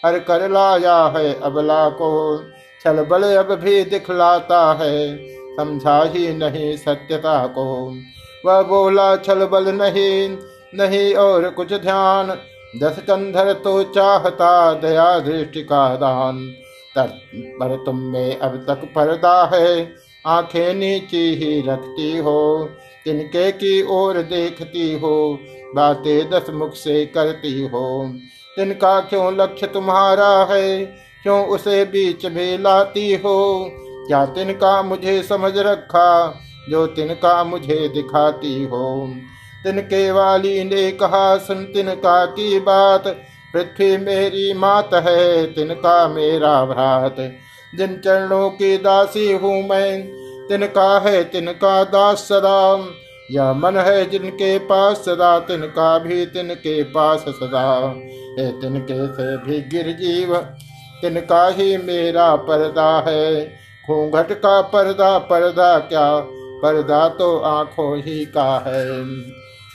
[0.06, 2.44] हर कर लाया है अबला को।
[2.84, 5.18] छल बल अब भी दिखलाता है,
[5.56, 7.96] समझा ही नहीं सत्यता को।
[8.46, 10.38] वह बोला, छल बल नहीं
[10.76, 12.38] नहीं और कुछ ध्यान।
[12.82, 16.54] दस कंधर तो चाहता दया दृष्टि का दान।
[16.98, 19.96] पर तुम में अब तक पर्दा है,
[20.28, 22.70] आँखें नीची ही रखती हो।
[23.06, 25.40] तिनके की ओर देखती हो,
[25.76, 28.14] बातें दस मुख से करती हो।
[28.56, 30.86] तिनका क्यों लक्ष्य तुम्हारा है,
[31.24, 33.70] क्यों उसे बीच में लाती हो?
[34.08, 39.14] क्या तिनका मुझे समझ रखा, जो तिनका मुझे दिखाती हो?
[39.64, 43.08] तिनके वाली ने कहा, सुन तिनका की बात।
[43.54, 47.16] पृथ्वी मेरी मात है, तिनका मेरा भ्रात।
[47.76, 52.88] जिन चरणों की दासी हूँ मैं तिनका है तिनका दास सदा।
[53.32, 57.94] यह मन है जिनके पास सदा, तिनका भी तिनके पास सदा।
[58.40, 60.38] है तिनके से भी गिर जीव,
[61.02, 63.46] तिनका ही मेरा पर्दा है।
[63.88, 66.20] घूंघट का पर्दा पर्दा क्या?
[66.62, 69.04] पर्दा तो आँखों ही का है।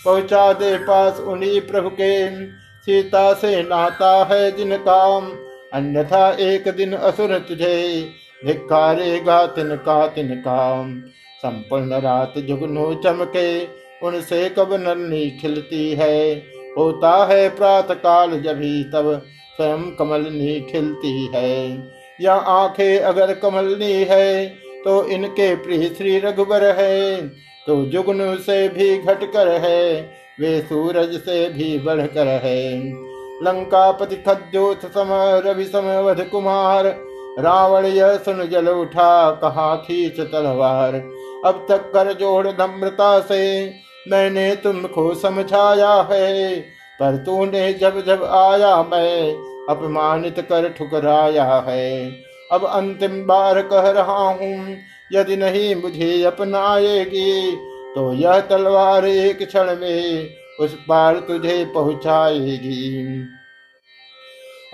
[0.05, 2.47] पहुँचा दे पास उन्हीं प्रभु के।
[2.81, 5.19] सीता से नाता है जिनका।
[5.75, 8.09] अन्यथा एक दिन असुर तुझे
[8.42, 10.61] धिकारेगा तिनका तिनका
[11.38, 13.64] संपूर्ण रात जुगनू चमके,
[14.03, 16.42] उनसे कब नन्नी खिलती है?
[16.79, 19.11] होता है प्रात काल जभी तब
[19.57, 21.88] स्वयं कमलनी खिलती है।
[22.20, 24.46] या आँखें अगर कमलनी है
[24.85, 27.29] तो इनके प्रिय श्री रघुबर है।
[27.66, 32.61] तो जुगनू से भी घटकर है, वे सूरज से भी बढ़कर है।
[33.42, 35.09] लंकापति खद्योत सम
[35.46, 36.87] रवि सम वध कुमार
[37.40, 40.94] रावण यह सुन जल उठा, कहा, खींच तलवार।
[41.44, 43.70] अब तक कर जोड़ नम्रता से,
[44.09, 46.61] मैंने तुमको समझाया है।
[47.00, 49.33] पर तूने जब जब आया, मैं
[49.68, 52.11] अपमानित कर ठुकराया है।
[52.53, 54.76] अब अंतिम बार कह रहा हूँ,
[55.12, 57.57] यदि नहीं मुझे अपनाएगी
[57.94, 60.29] तो यह तलवार एक क्षण में
[60.61, 63.24] उस पार तुझे पहुंचाएगी।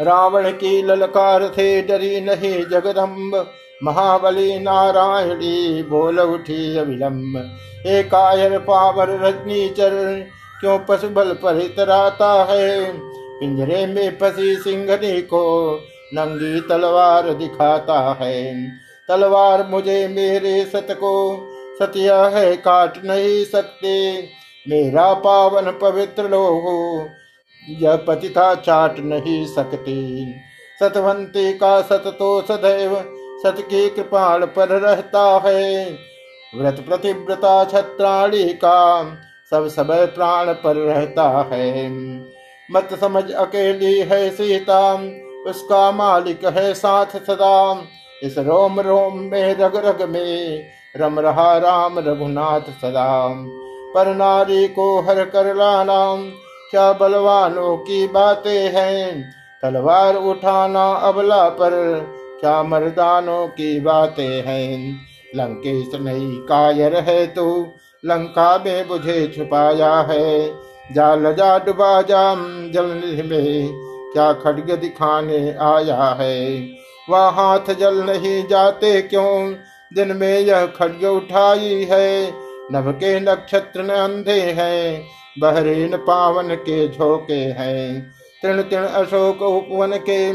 [0.00, 3.50] रावण की ललकार से डरी नहीं जगदम्ब।
[3.82, 7.56] महाबली नारायणी, बोल उठी अविलंब।
[7.86, 10.24] एक कायर पावर रजनी चर
[10.60, 12.92] क्यों पशु बल पर इतराता है?
[13.40, 15.74] पिंजरे में फसी सिंघनी को
[16.14, 18.68] नंगी तलवार दिखाता है।
[19.08, 21.46] तलवार मुझे मेरे सत को,
[21.78, 24.22] सत्य है, काट नहीं सकते।
[24.68, 27.08] मेरा पावन पवित्र लोहो
[27.68, 30.34] यह पतिता चाट नहीं सकती।
[30.80, 32.94] सतवंती का सत तो सदैव
[33.42, 35.90] सत की कृपाण पर रहता है।
[36.56, 39.04] व्रत प्रतिव्रता छत्राणी का
[39.50, 41.90] सब समय प्राण पर रहता है।
[42.70, 44.94] मत समझ अकेली है सीता,
[45.46, 47.82] उसका मालिक है साथ सदा।
[48.22, 50.64] इस रोम रोम में रग रग में
[50.96, 53.28] रम रहा राम रघुनाथ सदा।
[53.94, 56.00] पर नारी को हर कर लाना
[56.76, 59.34] क्या बलवानों की बातें हैं?
[59.62, 61.70] तलवार उठाना अबला पर
[62.40, 65.00] क्या मर्दानों की बातें हैं?
[65.36, 67.66] लंकेश नहीं, कायर है तू,
[68.06, 70.54] लंका में मुझे छुपाया है।
[70.92, 72.86] जा डुबा जाम जल
[73.26, 73.68] में,
[74.12, 76.68] क्या खड़ग दिखाने आया है?
[77.10, 79.54] वह हाथ जल नहीं जाते क्यों?
[79.94, 82.32] दिन में यह खड़ग उठाई है।
[82.72, 85.04] नभ के नक्षत्र अंधे हैं
[85.38, 88.12] बहरीन पावन के झोंके हैं।
[88.42, 90.30] तृण तृण अशोक उपवन के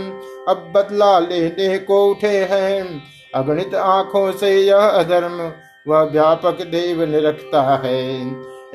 [0.52, 3.02] अब बदला लेने को उठे हैं।
[3.36, 5.52] अगणित आँखों से यह अधर्म
[5.88, 8.22] वह व्यापक देव निरखता है।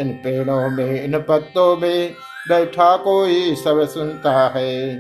[0.01, 2.13] इन पेड़ों में, इन पत्तों में
[2.49, 4.97] बैठा कोई सब सुनता है।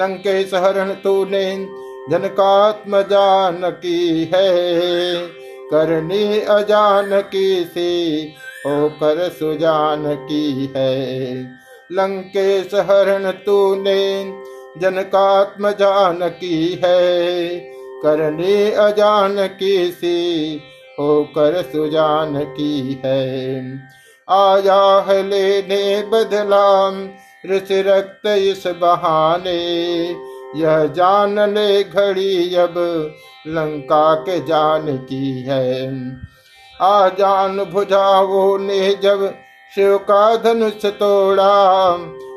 [0.00, 1.68] लंके सहरण तूने
[2.10, 4.60] जनकात्म जान की है।
[5.70, 8.22] करनी अजान की सी
[8.66, 11.42] होकर सुजान की है।
[11.92, 14.32] लंकेश हरण तूने
[14.78, 17.56] जनकात्म जान की है।
[18.02, 20.56] करनी अजान की सी
[21.00, 23.60] होकर सुजान की है।
[24.30, 26.90] आया है लेने बदला
[27.50, 29.60] ऋषि रक्त इस बहाने।
[30.56, 32.74] यह जान ले घड़ी अब
[33.46, 35.90] लंका के जान की है।
[36.82, 39.34] आ जान भुजाओ ने जब
[39.74, 41.96] शिव का धनुष तोड़ा।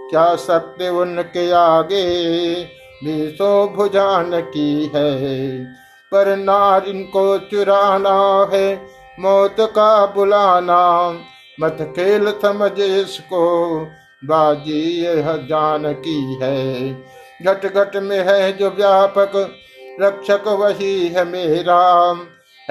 [0.10, 2.64] क्या शक्ति उनके आगे
[3.04, 5.64] बीसो भुजान की है?
[6.12, 8.88] पर नारिन को चुराना है,
[9.20, 11.14] मौत का बुलाना।
[11.60, 13.80] मत खेल समझ इसको,
[14.26, 16.94] बाजी यह जान की है।
[17.44, 19.52] घट घट में है जो व्यापक,
[20.02, 22.14] रक्षक वही है मेरा।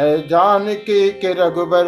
[0.00, 1.86] है जान की रघुबर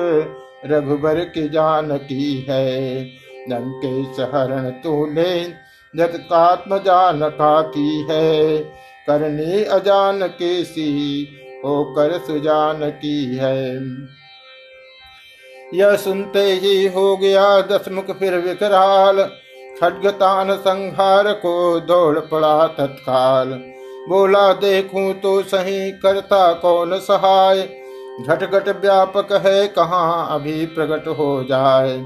[0.67, 3.05] रघुबर की जान की है।
[3.49, 5.55] लंकेश हरण तूने
[5.97, 8.59] जतकात्म जान का की है।
[9.07, 11.29] करनी अजान के सी
[11.65, 13.77] होकर सुजान की है।
[15.75, 19.23] यह सुनते ही हो गया दसमुख फिर विकराल,
[19.81, 23.49] खड्गतान संहार को दौड़ पड़ा तत्काल।
[24.09, 27.84] बोला, देखूँ तो सही करता कौन सहाय?
[28.21, 31.99] घट घट व्यापक है, कहाँ अभी प्रकट हो जाए।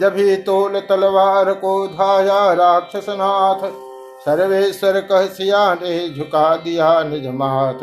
[0.00, 3.60] जब ही तोल तलवार को धाया राक्षसनाथ,
[4.18, 7.80] सर्वेश्वर कह सिया ने झुका दिया निज मात।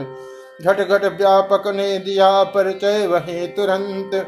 [0.61, 4.27] घट घट व्यापक ने दिया परिचय वही तुरंत,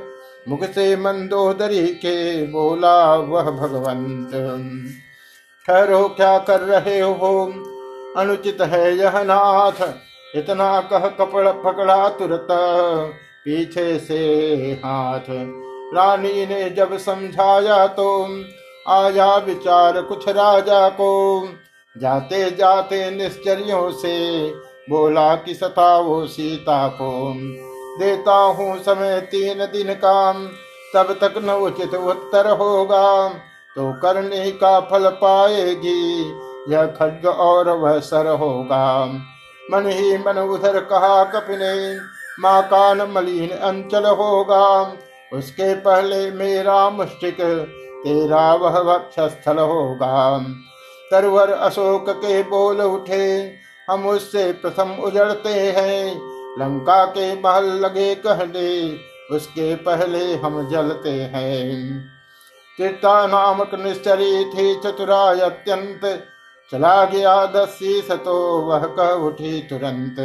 [0.50, 4.32] मुख से मंदोदरी के बोला वह भगवंत।
[5.68, 7.54] ठहरो, क्या कर रहे हो?
[8.18, 9.88] अनुचित है यह नाथ,
[10.36, 12.48] इतना कह कपड़ पकड़ा तुरत।
[13.48, 14.18] पीछे से
[14.86, 15.30] हाथ।
[15.96, 18.08] रानी ने जब समझाया तो
[18.90, 21.48] आया विचार कुछ राजा को।
[21.96, 24.18] जाते जाते निश्चरियों से
[24.90, 27.34] बोला कि सताओ सीता को।
[28.00, 30.34] देता हूँ समय तीन दिन का,
[30.94, 33.30] तब तक न उचित उत्तर होगा।
[33.76, 36.22] तो करने का फल पाएगी,
[36.74, 39.06] यह खड्ग और वह सर होगा।
[39.72, 41.74] मन ही मन उधर कहा कपिने
[42.40, 44.94] माँ कान मलिन अंचल होगा।
[45.34, 47.38] उसके पहले मेरा मुस्टिक
[48.04, 50.40] तेरा वह वक्षस्थल होगा।
[51.12, 53.54] तरवर अशोक के बोल उठे,
[53.90, 56.16] हम उससे प्रथम उजड़ते हैं।
[56.60, 58.98] लंका के महल लगे कहने
[59.36, 62.02] उसके पहले हम जलते हैं।
[62.78, 66.24] तीर्था नामक निश्चरी थी चतुराय अत्यंत,
[66.72, 70.16] चला गया दसी सतो, वह कह उठी तुरंत।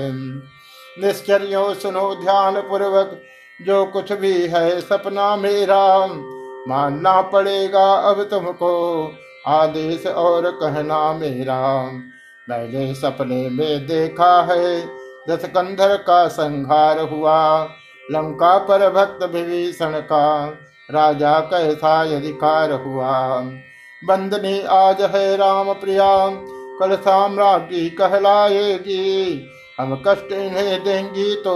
[0.98, 3.20] निश्चरियों सुनो ध्यान पूर्वक
[3.60, 6.06] जो कुछ भी है सपना मेरा।
[6.68, 8.72] मानना पड़ेगा अब तुमको
[9.46, 11.60] आदेश और कहना मेरा।
[12.48, 14.80] मैंने सपने में देखा है
[15.28, 17.64] दस कंधर का संहार हुआ,
[18.10, 20.46] लंका पर भक्त विभीषण का,
[20.90, 23.40] राजा कैसा अधिकार हुआ।
[24.02, 26.28] बंदनी आज है राम प्रिया,
[26.80, 31.54] कल साम्राज्य कहलाएगी हम कष्ट इन्हें देंगी तो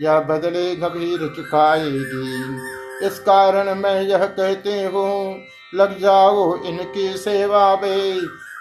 [0.00, 5.40] यह बदले गंभीर चुकाएगी। इस कारण मैं यह कहती हूँ,
[5.74, 8.20] लग जाओ इनकी सेवा में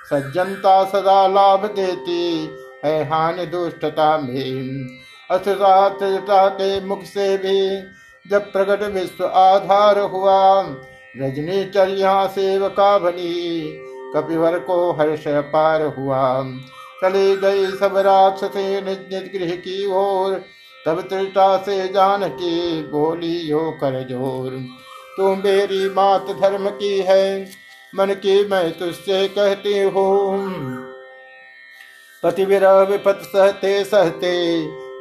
[0.09, 2.49] सज्जनता सदा लाभ देती
[2.85, 4.87] है हानि दुष्टता में।
[5.29, 7.59] असुता के मुख से भी
[8.25, 10.61] जब प्रकट विश्व आधार हुआ
[11.17, 13.61] रजनी चरिया सेवका बनी,
[14.15, 16.21] कपिवर को हर्ष पार हुआ।
[17.03, 20.35] चली गई सब राक्षसे निज निज गृह की ओर।
[20.85, 24.57] तब त्रिटा से जान की बोली यो कर ज़ोर
[25.17, 27.25] तू मेरी मात धर्म की है,
[27.93, 30.37] मन की मैं तुझसे कहती हूँ।
[32.23, 34.33] पति विरह विपत सहते सहते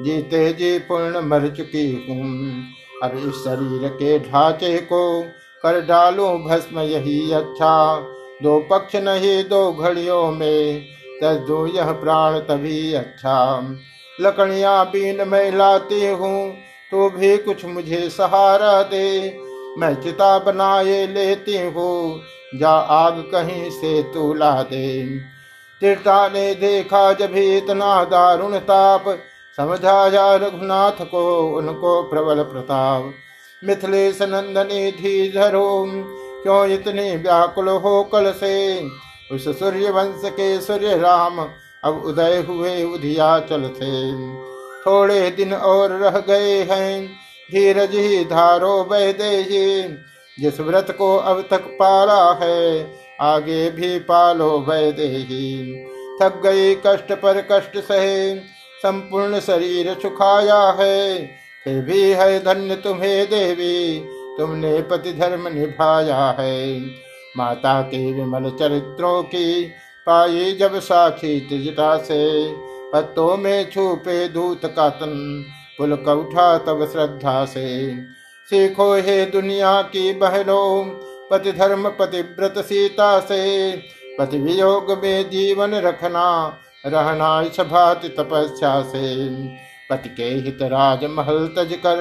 [0.05, 2.31] जीते जी पूर्ण मर चुकी हूँ।
[3.03, 5.03] अब इस शरीर के ढांचे को
[5.65, 7.75] कर डालू भस्म यही अच्छा।
[8.43, 10.87] दो पक्ष नहीं, दो घड़ियों में
[11.23, 13.39] तज यह प्राण तभी अच्छा
[14.19, 16.51] लकड़ियाँ बीन मैं लाती हूँ
[16.93, 19.09] तो भी कुछ मुझे सहारा दे।
[19.79, 22.21] मैं चिता बनाए लेती हूँ,
[22.55, 25.05] जा आग कहीं से तू ला दे।
[25.83, 29.05] तीर्था ने देखा जब इतना दारुण ताप
[29.59, 31.23] समझाया रघुनाथ को,
[31.57, 33.13] उनको प्रबल प्रताप।
[33.63, 35.85] मिथिलेश नंदनी धीधरो
[36.43, 38.55] क्यों इतनी व्याकुल हो कल से?
[39.33, 41.39] उस सूर्य वंश के सूर्य राम
[41.85, 43.93] अब उदय हुए उधिया चल थे।
[44.83, 47.07] थोड़े दिन और रह गए हैं,
[47.49, 49.83] धीरज ही धारो वैदेही
[50.39, 52.87] जिस व्रत को अब तक पाला है,
[53.21, 55.75] आगे भी पालो वैदेही
[56.23, 58.35] थक गई कष्ट पर कष्ट सहे,
[58.81, 61.25] संपूर्ण शरीर सुखाया है।
[61.65, 64.01] फिर भी है धन्य तुम्हें देवी,
[64.39, 66.79] तुमने पति धर्म निभाया है।
[67.37, 69.65] माता के विमल चरित्रों की
[70.07, 72.53] पाई जब साखी त्रिजटा से।
[72.93, 75.45] पत्तों में छुपे दूत का तन
[75.79, 77.95] पुलक उठा तब श्रद्धा से।
[78.51, 80.85] सीखो हे दुनिया की बहनों
[81.31, 83.73] पति धर्म पतिव्रत सीता से।
[84.19, 89.27] पति वियोग में जीवन रखना, रहना इस भाति तपस्या से।
[89.91, 91.99] पति के हित राज महल तज कर,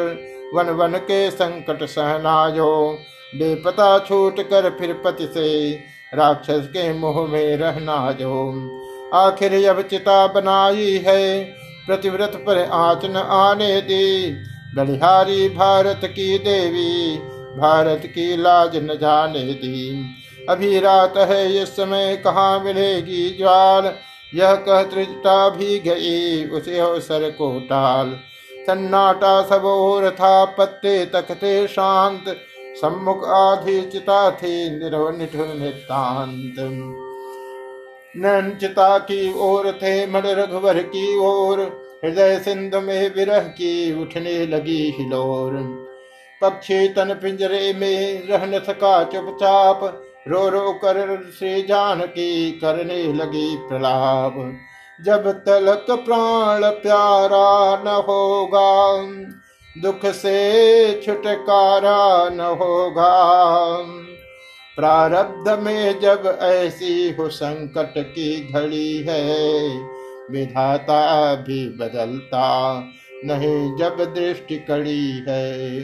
[0.53, 2.97] वन वन के संकट सहनायो।
[3.36, 5.73] बेपता छूट कर फिर पति से,
[6.13, 8.51] राक्षस के मुँह में रहना जो।
[9.13, 11.43] आखिर अब चिता बनाई है,
[11.88, 14.32] प्रतिव्रत पर आँच न आने दी।
[14.75, 17.17] बलिहारी भारत की देवी,
[17.59, 20.05] भारत की लाज न जाने दी।
[20.49, 23.93] अभी रात है, इस समय कहाँ मिलेगी ज्वाल?
[24.36, 28.19] यह कह त्रिजटा भी गई, उसे अवसर को टाल।
[28.61, 32.38] सन्नाटा सब और था, पत्ते तखते शांत।
[32.82, 36.55] सम्मुख आधि चिता थी निरव निठुर नितांत
[38.61, 41.59] चिता की ओर थे मण रघुवर की ओर,
[42.05, 45.51] हृदय सिंधु में विरह की उठने लगी हिलोर।
[46.41, 53.57] पक्षी तन पिंजरे में रह न सका चुपचाप, रो रो कर श्री जानकी करने लगी
[53.57, 54.53] प्रलाप।
[55.05, 58.97] जब तलक प्राण प्यारा न होगा
[59.78, 63.34] दुख से छुटकारा न होगा।
[64.76, 69.49] प्रारब्ध में जब ऐसी हो संकट की घड़ी है,
[70.32, 72.84] विधाता भी बदलता
[73.26, 75.82] नहीं जब दृष्टि कड़ी है।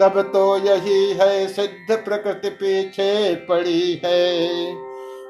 [0.00, 4.46] तब तो यही है, सिद्ध प्रकृति पीछे पड़ी है।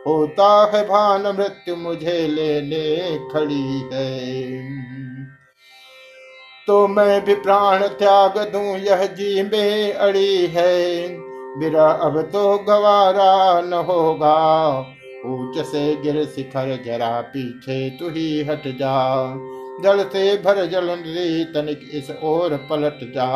[0.07, 5.00] होता है भान मृत्यु मुझे लेने खड़ी है।
[6.71, 11.09] तो मैं भी प्राण त्याग दूँ, यह जी में अड़ी है।
[11.59, 14.79] मेरा अब तो गवारा न होगा।
[15.27, 19.35] ऊंच से गिर शिखर, जरा पीछे तू ही हट जा।
[19.83, 20.89] जल से भर जल
[21.55, 23.27] तनिक इस ओर पलट जा।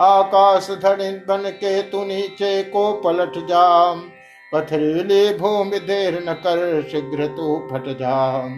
[0.00, 3.94] आकाश धड़िन बन के तू नीचे को पलट जा।
[4.54, 8.48] पथरीली भूमि देर न कर, शीघ्र तू फट जा।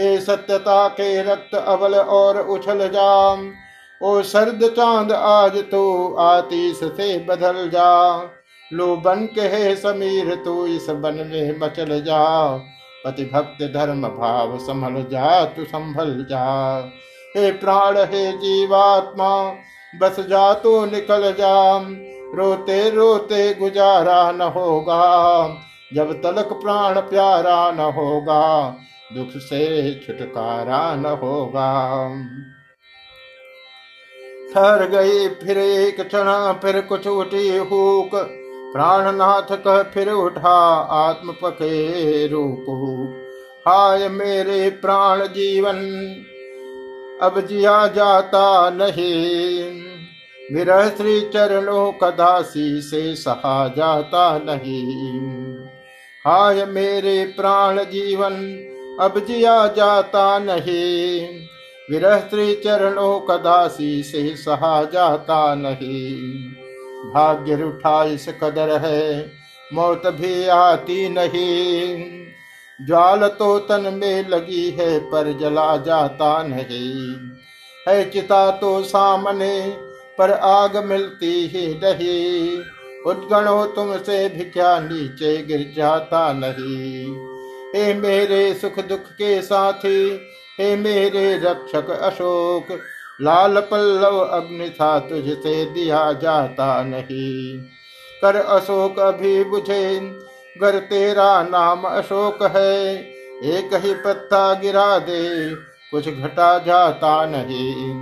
[0.00, 3.52] हे सत्यता के रक्त अबल और उछल जाम।
[4.02, 8.22] ओ सर्द चाँद, आज तू आतीश से बदल जा।
[8.72, 12.56] लो बन के हे समीर, तू इस बन में मचल जा।
[13.04, 16.44] पति भक्त धर्म भाव संभल जा, तू संभल जा।
[17.36, 19.54] हे प्राण, हे जीवात्मा,
[20.00, 21.80] बस जा तू निकल जा।
[22.34, 24.96] रोते रोते गुजारा न होगा,
[25.94, 28.76] जब तलक प्राण प्यारा न होगा।
[29.16, 32.08] दुख से छुटकारा न होगा।
[34.54, 38.10] ठहर गई फिर एक क्षण, फिर कुछ उठी हुक।
[38.72, 40.58] प्राणनाथ कह फिर उठा,
[40.90, 42.66] आत्म पके रूप
[43.68, 45.76] हाय मेरे प्राण जीवन,
[47.22, 49.82] अब जिया जाता नहीं।
[50.54, 55.06] विरह श्री चरणों कदासी से सहा जाता नहीं।
[56.26, 58.36] हाय मेरे प्राण जीवन
[59.00, 61.28] अब जिया जाता नहीं।
[61.90, 66.16] विरह श्री चरणों कदासी से सहा जाता नहीं।
[67.14, 69.32] भाग्य उठा इस कदर है,
[69.74, 72.06] मौत भी आती नहीं।
[72.86, 77.16] ज्वाल तो तन में लगी है, पर जला जाता नहीं।
[77.88, 79.76] है चिता तो सामने,
[80.18, 82.58] पर आग मिलती ही नहीं।
[83.06, 87.29] उद्गणो तुमसे भी क्या नीचे गिर जाता नहीं।
[87.76, 90.28] हे मेरे सुख दुख के साथी,
[90.60, 92.66] हे मेरे रक्षक अशोक,
[93.20, 97.58] लाल पल्लव अग्नि था तुझसे दिया जाता नहीं।
[98.22, 100.00] कर अशोक अभी बुझे,
[100.60, 102.94] गर तेरा नाम अशोक है,
[103.44, 105.54] एक ही पत्ता गिरा दे,
[105.90, 107.94] कुछ घटा जाता नहीं।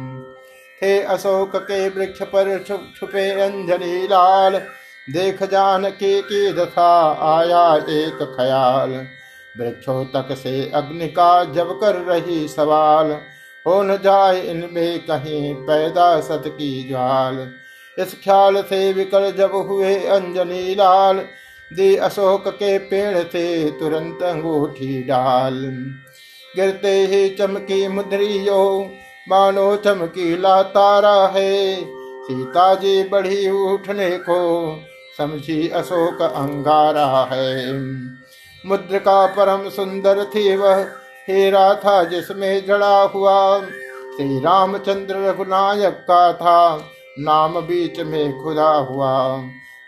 [0.82, 2.58] थे अशोक के वृक्ष पर
[3.00, 4.58] छुपे अंजनी लाल,
[5.12, 6.90] देख जान के की दशा,
[7.36, 9.17] आया एक ख्याल।
[9.60, 13.16] वृक्षों तक से अग्नि का जब कर रही सवाल।
[13.66, 17.52] हो न जाए इनमें कहीं पैदा सत की ज्वाल।
[17.98, 21.20] इस ख्याल से विकल जब हुए अंजनी लाल।
[21.72, 25.54] दे अशोक के पेड़ से तुरंत अंगूठी डाल।
[26.56, 28.92] गिरते ही चमकी मुद्रियो,
[29.28, 31.76] मानो चमकीला तारा है।
[32.24, 34.80] सीता जी बढ़ी उठने को,
[35.18, 37.78] समझी अशोक अंगारा है।
[38.66, 40.76] मुद्रिका परम सुंदर थी वह
[41.28, 43.60] हीरा था जिसमें जड़ा हुआ,
[44.16, 46.84] श्री रामचंद्र रघुनायक का था,
[47.18, 49.36] नाम बीच में खुदा हुआ।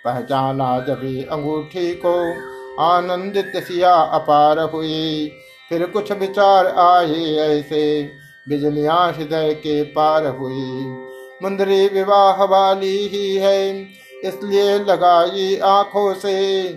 [0.05, 2.33] पहचाना जब अंगूठी को,
[2.83, 5.33] आनंदित सिया अपार हुई।
[5.69, 8.11] फिर कुछ विचार आए ऐसे,
[8.49, 10.97] बिजलियाँ हृदय के पार हुई।
[11.43, 13.83] मुंदरी विवाह वाली ही है,
[14.25, 16.69] इसलिए लगाई आँखों से।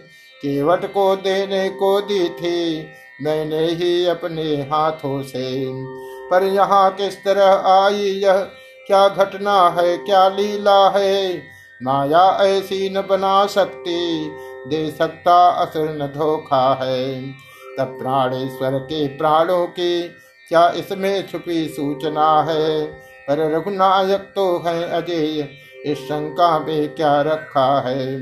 [0.46, 2.88] केवट को देने को दी थी,
[3.22, 5.64] मैंने ही अपने हाथों से।
[6.30, 8.38] पर यहाँ किस तरह आई यह?
[8.88, 9.98] क्या घटना है?
[9.98, 11.42] क्या लीला है?
[11.84, 14.30] माया ऐसी न बना सकती,
[14.68, 17.32] दे सकता असर न धोखा है।
[17.78, 20.08] तब प्राणेश्वर के प्राणों की
[20.50, 22.86] क्या इसमें छुपी सूचना है?
[23.28, 25.50] पर रघुनायक तो है अजय,
[25.86, 28.18] इस शंका में क्या रखा है?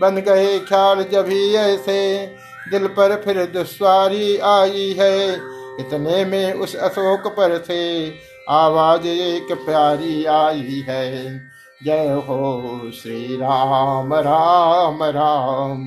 [0.00, 2.26] बन गए ख्याल ही ऐसे।
[2.70, 5.34] दिल पर फिर दुश्वारी आई है।
[5.80, 8.12] इतने में उस अशोक पर से
[8.48, 11.38] आवाज़ एक प्यारी आई है।
[11.84, 12.62] जय हो
[13.02, 15.84] श्री राम राम राम।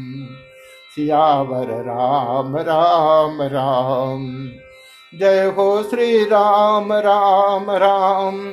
[0.95, 4.49] सियावर राम राम राम।
[5.19, 8.51] जय हो श्री राम राम राम।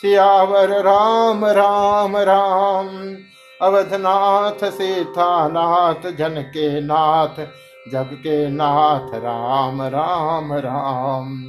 [0.00, 3.16] सियावर राम राम राम।
[3.62, 7.40] अवधनाथ सीतानाथ जन के नाथ,
[7.92, 11.44] जग के नाथ। राम राम राम।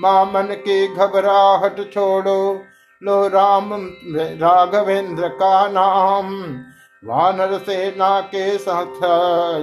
[0.00, 2.62] माँ मन की घबराहट छोड़ो,
[3.02, 3.70] लो राम,
[4.42, 6.34] राघवेंद्र का नाम।
[7.04, 9.02] वानर सेना के साथ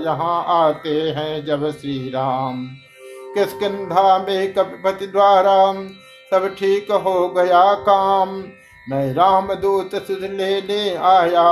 [0.06, 2.66] यहाँ आते हैं जब श्री राम
[3.36, 5.74] किस किसकिधा में कपिपति द्वारा
[6.32, 8.44] सब ठीक हो गया काम।
[8.90, 11.50] मैं राम दूत सुध लेने आया।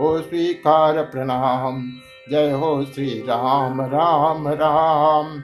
[0.00, 1.82] हो स्वीकार प्रणाम।
[2.30, 5.42] जय हो श्री राम राम राम।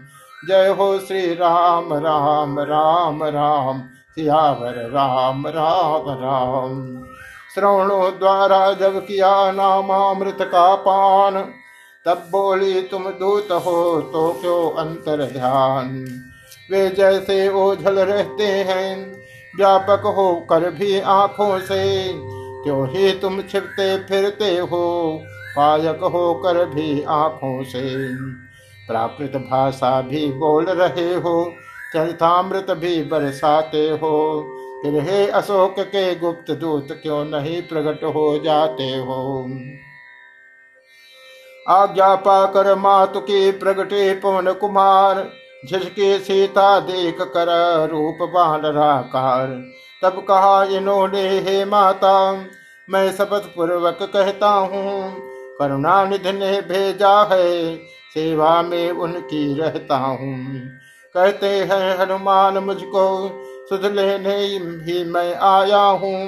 [0.49, 3.81] जय हो श्री राम राम राम राम।
[4.15, 7.03] सियावर राम राम राम।
[7.55, 11.35] श्रवणों द्वारा जब किया नामामृत का पान,
[12.07, 16.07] तब बोली, तुम दूत हो तो क्यों अंतर ध्यान
[16.71, 19.20] वे जैसे ओझल रहते हैं
[19.57, 22.13] व्यापक हो कर भी आँखों से।
[22.65, 25.21] क्यों ही तुम छिपते फिरते हो,
[25.57, 28.15] पायक हो कर भी आँखों से।
[28.87, 31.53] प्राकृत भाषा भी बोल रहे हो,
[31.95, 34.45] चरितामृत भी बरसाते हो।
[34.83, 39.45] फिर हे अशोक के गुप्त दूत, क्यों नहीं प्रकट हो जाते हो?
[41.69, 45.31] आज्ञा पाकर मातु की प्रगटे पवन कुमार
[45.65, 47.49] झिझके सीता देख कर
[47.91, 49.47] रूप बानराकार
[50.03, 52.33] तब कहा इन्होंने, हे माता,
[52.89, 55.13] मैं शपथ पूर्वक कहता हूँ,
[55.59, 57.77] करुणानिधि ने भेजा है,
[58.15, 60.37] सेवा में उनकी रहता हूँ।
[61.15, 63.07] कहते हैं, हनुमान, मुझको
[63.69, 64.37] सुध लेने
[64.85, 66.27] ही मैं आया हूँ।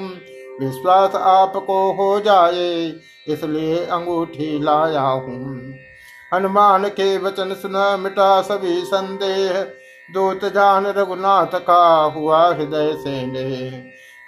[0.59, 2.93] विश्वास आपको हो जाए,
[3.27, 5.82] इसलिए अंगूठी लाया हूँ।
[6.33, 9.63] हनुमान के वचन सुना मिटा सभी संदेह।
[10.13, 13.69] दूत जान रघुनाथ का हुआ हृदय से ने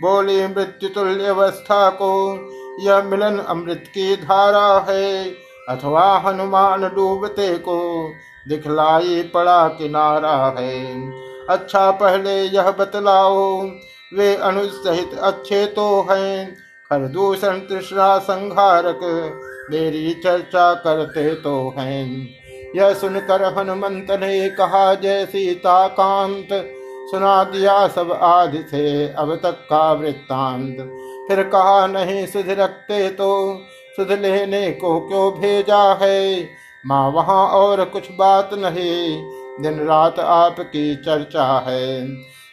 [0.02, 2.40] बोली मृत्यु तुल्य अवस्था को,
[2.80, 5.26] यह मिलन अमृत की धारा है।
[5.70, 8.10] अथवा हनुमान डूबते को,
[8.48, 11.12] दिखलाई पड़ा किनारा है।
[11.50, 13.62] अच्छा पहले यह बतलाओ,
[14.14, 19.00] वे अनुसहित अच्छे तो हैं। खरदूषण तृष्णा संहारक
[19.72, 22.28] मेरी चर्चा करते तो हैं।
[22.76, 26.48] यह सुनकर हनुमंत ने कहा, जय सीता कांत
[27.12, 30.78] सुना दिया सब आदि से, अब तक का वृत्तांत।
[31.28, 33.60] फिर कहा, नहीं सुध रखते तो
[33.96, 36.48] सुध लेने को क्यों भेजा है?
[36.86, 39.24] माँ वहाँ और कुछ बात नहीं,
[39.62, 42.08] दिन रात आपकी चर्चा है।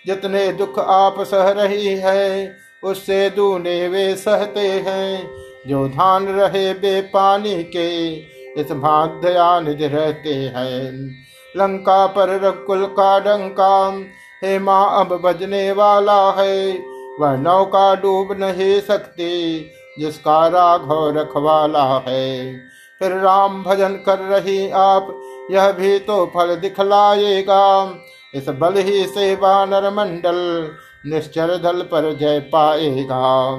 [0.07, 5.31] जितने दुख आप सह रही है उससे दूने वे सहते हैं।
[5.67, 8.17] जो धान रहे बेपानी के,
[8.61, 11.11] इस भाग्या निधि रहते हैं।
[11.57, 14.03] लंका पर रकुल का डंका
[14.45, 16.73] हे माँ, अब बजने वाला है।
[17.21, 19.67] वह नौका डूब नहीं सकती,
[19.99, 22.57] जिसका राघव रखवाला है।
[22.99, 25.21] फिर राम भजन कर रही आप,
[25.51, 27.95] यह भी तो फल दिखलाएगा।
[28.35, 30.69] इस बल ही से वानर मंडल
[31.05, 33.57] निश्चर दल पर जय पाएगा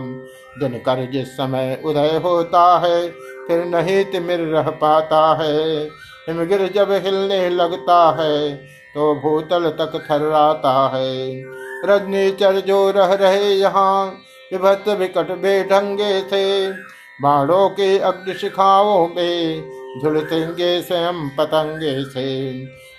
[0.60, 3.08] दिन कर जिस समय उदय होता है,
[3.48, 5.84] फिर नहीं तिमिर रह पाता है।
[6.30, 8.54] हिमगिर जब हिलने लगता है
[8.96, 11.42] तो भूतल तक थर्राता है।
[11.86, 14.06] रजनी चर जो रह रहे यहाँ
[14.52, 16.72] विभत्त विकट बेढंगे थे।
[17.22, 22.28] बाणों के अग्नि शिखाओं में झुलसेंगे स्वयं पतंगे से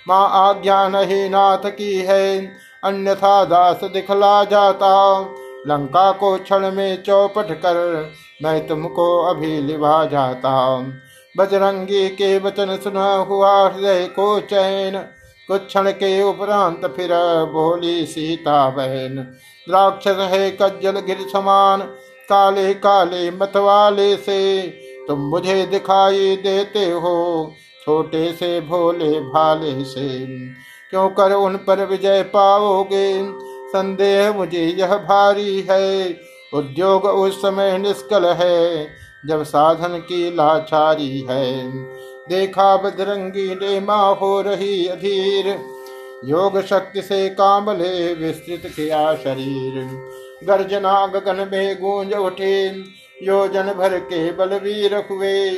[0.07, 2.25] माँ आज्ञा नहीं नाथ की है
[2.85, 4.93] अन्यथा दास दिखला जाता।
[5.67, 7.77] लंका को क्षण में चौपट कर
[8.43, 10.53] मैं तुमको अभी लिभा जाता।
[11.35, 14.97] बजरंगी के वचन सुना हुआ हृदय को चैन,
[15.49, 17.09] कुछ क्षण के उपरांत फिर
[17.51, 19.17] बोली सीता बहन
[19.67, 21.81] राक्षस है कज्जल गिर समान,
[22.29, 24.61] काले काले मतवाले से
[25.07, 27.53] तुम मुझे दिखाई देते हो,
[27.85, 30.07] छोटे से भोले भाले से।
[30.95, 33.31] क्यों कर उन पर विजय पाओगे?
[33.67, 36.19] संदेह मुझे यह भारी है।
[36.53, 38.87] उद्योग उस समय निष्कल है,
[39.25, 41.71] जब साधन की लाचारी है।
[42.29, 45.59] देखा बदरंगी ने माँ हो रही अधीर,
[46.25, 49.83] योग शक्ति से कामले विस्तृत किया शरीर।
[50.43, 52.67] गर्जना गगन में गूंज उठे,
[53.23, 55.49] योजन भर के बलवीर हुए।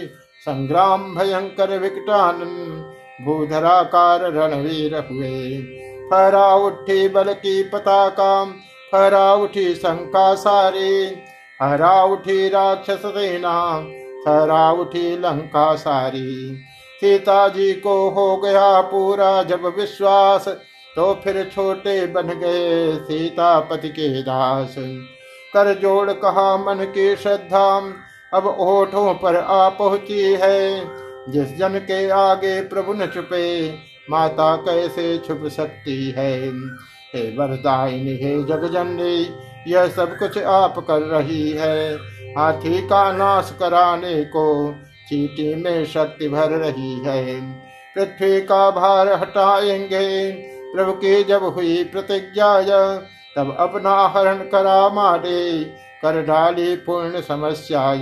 [0.42, 2.36] संग्राम भयंकर विकटान
[3.20, 5.58] भूधराकार रणवीर हुए।
[6.12, 8.44] फहरा उठी बल की पताका
[8.94, 10.92] फहरा उठी शंका सारे।
[11.60, 13.58] हरा उठी राक्षस सेना
[14.26, 16.56] फहरा उठी लंका सारी।
[17.02, 20.48] सीता जी को हो गया पूरा जब विश्वास
[20.96, 24.76] तो फिर छोटे बन गए सीतापति के दास।
[25.54, 27.68] कर जोड़ कहा मन की श्रद्धा,
[28.34, 30.80] अब ओठों पर आ पहुँची है।
[31.30, 33.76] जिस जन के आगे प्रभु न छुपे,
[34.10, 36.50] माता कैसे छुप सकती है?
[37.16, 39.30] हे वरदायिनी, हे जगजननी,
[39.72, 41.96] यह सब कुछ आप कर रही है।
[42.38, 44.76] हाथी का नाश कराने को
[45.10, 47.42] चीटी में शक्ति भर रही है।
[47.96, 50.32] पृथ्वी का भार हटाएँगे,
[50.76, 52.62] प्रभु की जब हुई प्रतिज्ञा,
[53.36, 55.64] तब अपना हरण करा मारे,
[56.02, 57.94] कर डाली पूर्ण समस्या।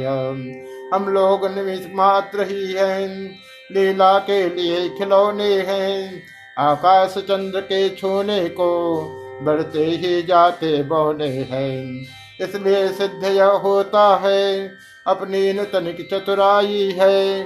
[0.93, 3.35] हम लोग निमित मात्र ही हैं।
[3.71, 6.23] लीला के लिए खिलौने हैं।
[6.57, 8.99] आकाश चंद्र के छूने को
[9.41, 12.05] बढ़ते ही जाते बौने हैं।
[12.41, 14.71] इसलिए सिद्ध यह होता है,
[15.07, 17.39] अपनी तनिक चतुराई है।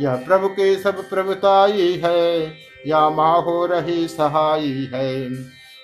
[0.00, 2.54] यह प्रभु के सब प्रभुताई है,
[2.86, 5.28] या माँ हो रही सहाई है।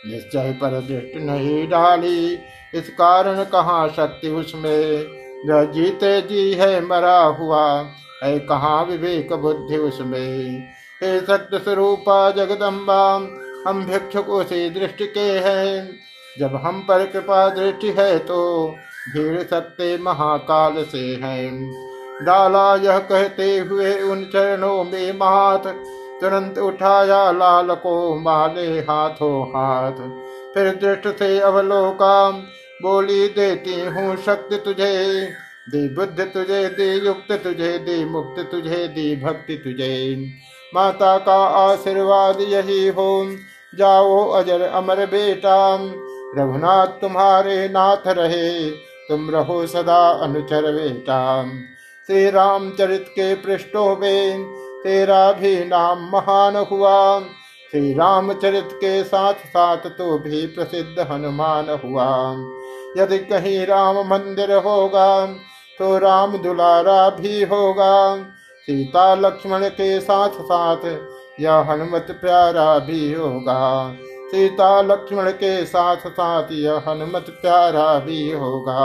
[0.06, 2.38] निश्चय पर दृष्टि नहीं डाली,
[2.74, 5.21] इस कारण कहाँ शक्ति उसमें?
[5.46, 7.64] जो जीते जी है मरा हुआ,
[8.24, 10.68] है कहाँ विवेक बुद्धि उसमें?
[11.02, 13.14] हे सत्य स्वरूपा जगदम्बा,
[13.66, 15.90] हम भिक्षुक उसी दृष्टि के हैं।
[16.38, 18.68] जब हम पर कृपा दृष्टि है तो
[19.14, 21.50] भीड़ सत्य महाकाल से है।
[22.24, 25.66] डाला यह कहते हुए उन चरणों में मात,
[26.20, 30.00] तुरंत उठाया लाल को माले हाथों हाथ।
[30.54, 32.30] फिर दृष्ट से अवलोका
[32.80, 35.26] बोली देती हूँ शक्ति तुझे,
[35.68, 40.16] दी बुद्ध तुझे, दी युक्त तुझे, दी मुक्त तुझे, दी भक्ति तुझे।
[40.74, 43.36] माता का आशीर्वाद यही हो,
[43.74, 45.76] जाओ अजर अमर बेटा,
[46.38, 48.70] रघुनाथ तुम्हारे नाथ रहे,
[49.08, 51.44] तुम रहो सदा अनुचर बेटा।
[52.08, 54.44] श्री रामचरित के पृष्ठों में
[54.82, 57.20] तेरा भी नाम महान हुआ
[57.72, 62.08] श्री रामचरित के साथ साथ तो भी प्रसिद्ध हनुमान हुआ।
[62.96, 65.26] यदि कहीं राम मंदिर होगा
[65.78, 68.16] तो राम दुलारा भी होगा।
[68.68, 70.84] सीता लक्ष्मण के साथ साथ
[71.40, 73.92] यह हनुमत प्यारा भी होगा।
[74.30, 78.80] सीता लक्ष्मण के साथ साथ यह हनुमत प्यारा भी होगा।